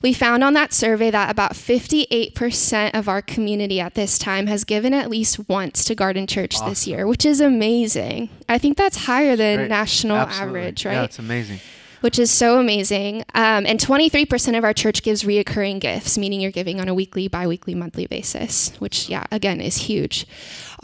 [0.02, 4.62] We found on that survey that about 58% of our community at this time has
[4.64, 6.68] given at least once to Garden Church awesome.
[6.68, 8.28] this year, which is amazing.
[8.48, 9.68] I think that's higher than Great.
[9.68, 10.60] national Absolutely.
[10.60, 10.92] average, right?
[10.92, 11.60] Yeah, it's amazing
[12.06, 13.24] which is so amazing.
[13.34, 17.26] Um, and 23% of our church gives reoccurring gifts, meaning you're giving on a weekly,
[17.26, 20.24] bi weekly, monthly basis, which, yeah, again, is huge.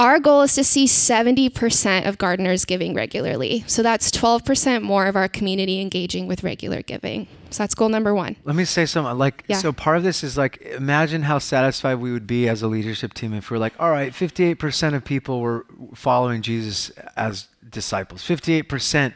[0.01, 3.63] Our goal is to see 70% of gardeners giving regularly.
[3.69, 7.29] So that's 12% more of our community engaging with regular giving.
[7.51, 8.35] So that's goal number one.
[8.43, 9.17] Let me say something.
[9.17, 9.59] Like, yeah.
[9.59, 13.15] so part of this is like, imagine how satisfied we would be as a leadership
[13.15, 18.23] team if we're like, all right, 58% of people were following Jesus as disciples.
[18.23, 19.13] 58%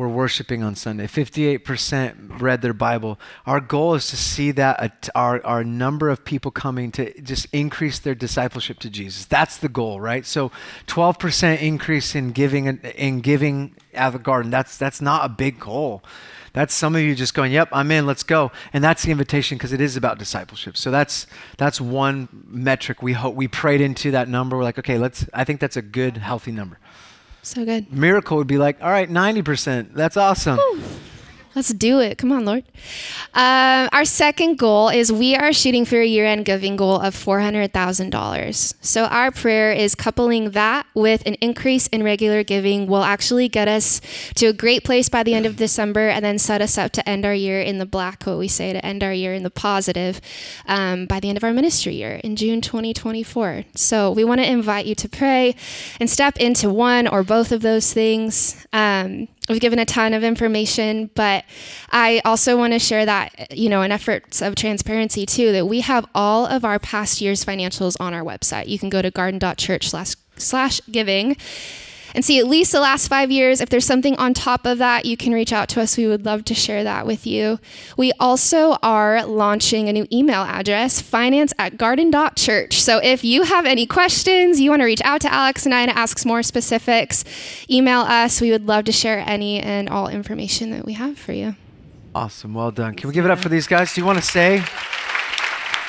[0.00, 1.06] were worshiping on Sunday.
[1.06, 3.20] 58% read their Bible.
[3.44, 7.98] Our goal is to see that our, our number of people coming to just increase
[7.98, 9.26] their discipleship to Jesus.
[9.26, 10.24] That's the goal, right?
[10.24, 10.52] So
[10.86, 14.50] 12% increase in giving in giving at the garden.
[14.50, 16.02] That's that's not a big goal.
[16.54, 18.06] That's some of you just going, "Yep, I'm in.
[18.06, 20.78] Let's go." And that's the invitation because it is about discipleship.
[20.78, 21.26] So that's
[21.58, 24.56] that's one metric we hope we prayed into that number.
[24.56, 26.78] We're like, "Okay, let's I think that's a good healthy number."
[27.42, 27.92] So good.
[27.92, 29.94] Miracle would be like, all right, 90%.
[29.94, 30.58] That's awesome.
[31.54, 32.16] Let's do it.
[32.16, 32.62] Come on, Lord.
[33.34, 37.14] Um, our second goal is we are shooting for a year end giving goal of
[37.14, 38.74] $400,000.
[38.80, 43.66] So, our prayer is coupling that with an increase in regular giving will actually get
[43.66, 44.00] us
[44.36, 47.08] to a great place by the end of December and then set us up to
[47.08, 49.50] end our year in the black, what we say, to end our year in the
[49.50, 50.20] positive
[50.66, 53.64] um, by the end of our ministry year in June 2024.
[53.74, 55.56] So, we want to invite you to pray
[55.98, 58.66] and step into one or both of those things.
[58.72, 61.44] Um, We've given a ton of information, but
[61.90, 65.80] I also want to share that, you know, in efforts of transparency too, that we
[65.80, 68.68] have all of our past year's financials on our website.
[68.68, 71.36] You can go to garden.church slash giving
[72.14, 73.60] and see at least the last five years.
[73.60, 75.96] If there's something on top of that, you can reach out to us.
[75.96, 77.58] We would love to share that with you.
[77.96, 82.80] We also are launching a new email address, finance at garden.church.
[82.80, 85.86] So if you have any questions, you want to reach out to Alex and I
[85.86, 87.24] to ask more specifics,
[87.70, 88.40] email us.
[88.40, 91.56] We would love to share any and all information that we have for you.
[92.14, 92.54] Awesome.
[92.54, 92.94] Well done.
[92.94, 93.94] Can we give it up for these guys?
[93.94, 94.64] Do you want to say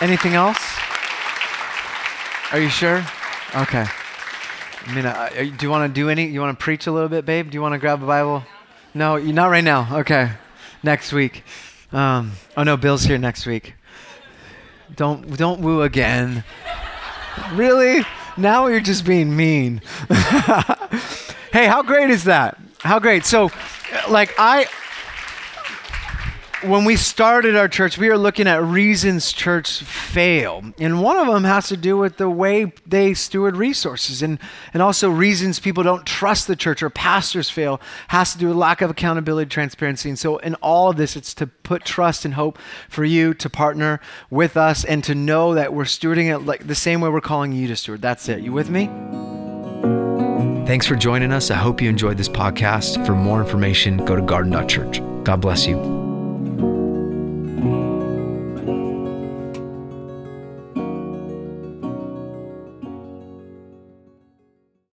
[0.02, 0.60] anything else?
[2.52, 3.04] Are you sure?
[3.56, 3.86] Okay.
[4.86, 6.26] I mean, uh, do you want to do any?
[6.28, 7.52] You want to preach a little bit, babe?
[7.52, 8.44] Do you want to grab a Bible?
[8.94, 9.88] No, you not right now.
[10.00, 10.32] Okay,
[10.84, 11.44] next week.
[11.92, 13.76] Um, oh no, Bill's here next week.
[14.96, 16.44] Don't don't woo again.
[17.54, 18.04] really?
[18.38, 19.82] Now you're just being mean.
[21.52, 22.58] hey, how great is that?
[22.80, 23.26] How great.
[23.26, 23.52] So,
[24.10, 24.66] like I
[26.64, 30.64] when we started our church, we were looking at reasons church fail.
[30.80, 34.40] And one of them has to do with the way they steward resources and,
[34.74, 38.58] and also reasons people don't trust the church or pastors fail has to do with
[38.58, 40.10] lack of accountability, transparency.
[40.10, 42.58] And so in all of this, it's to put trust and hope
[42.90, 44.00] for you to partner
[44.30, 47.52] with us and to know that we're stewarding it like the same way we're calling
[47.52, 48.02] you to steward.
[48.02, 48.42] That's it.
[48.42, 48.90] You with me?
[50.66, 51.52] Thanks for joining us.
[51.52, 53.06] I hope you enjoyed this podcast.
[53.06, 55.02] For more information, go to garden.church.
[55.24, 56.11] God bless you.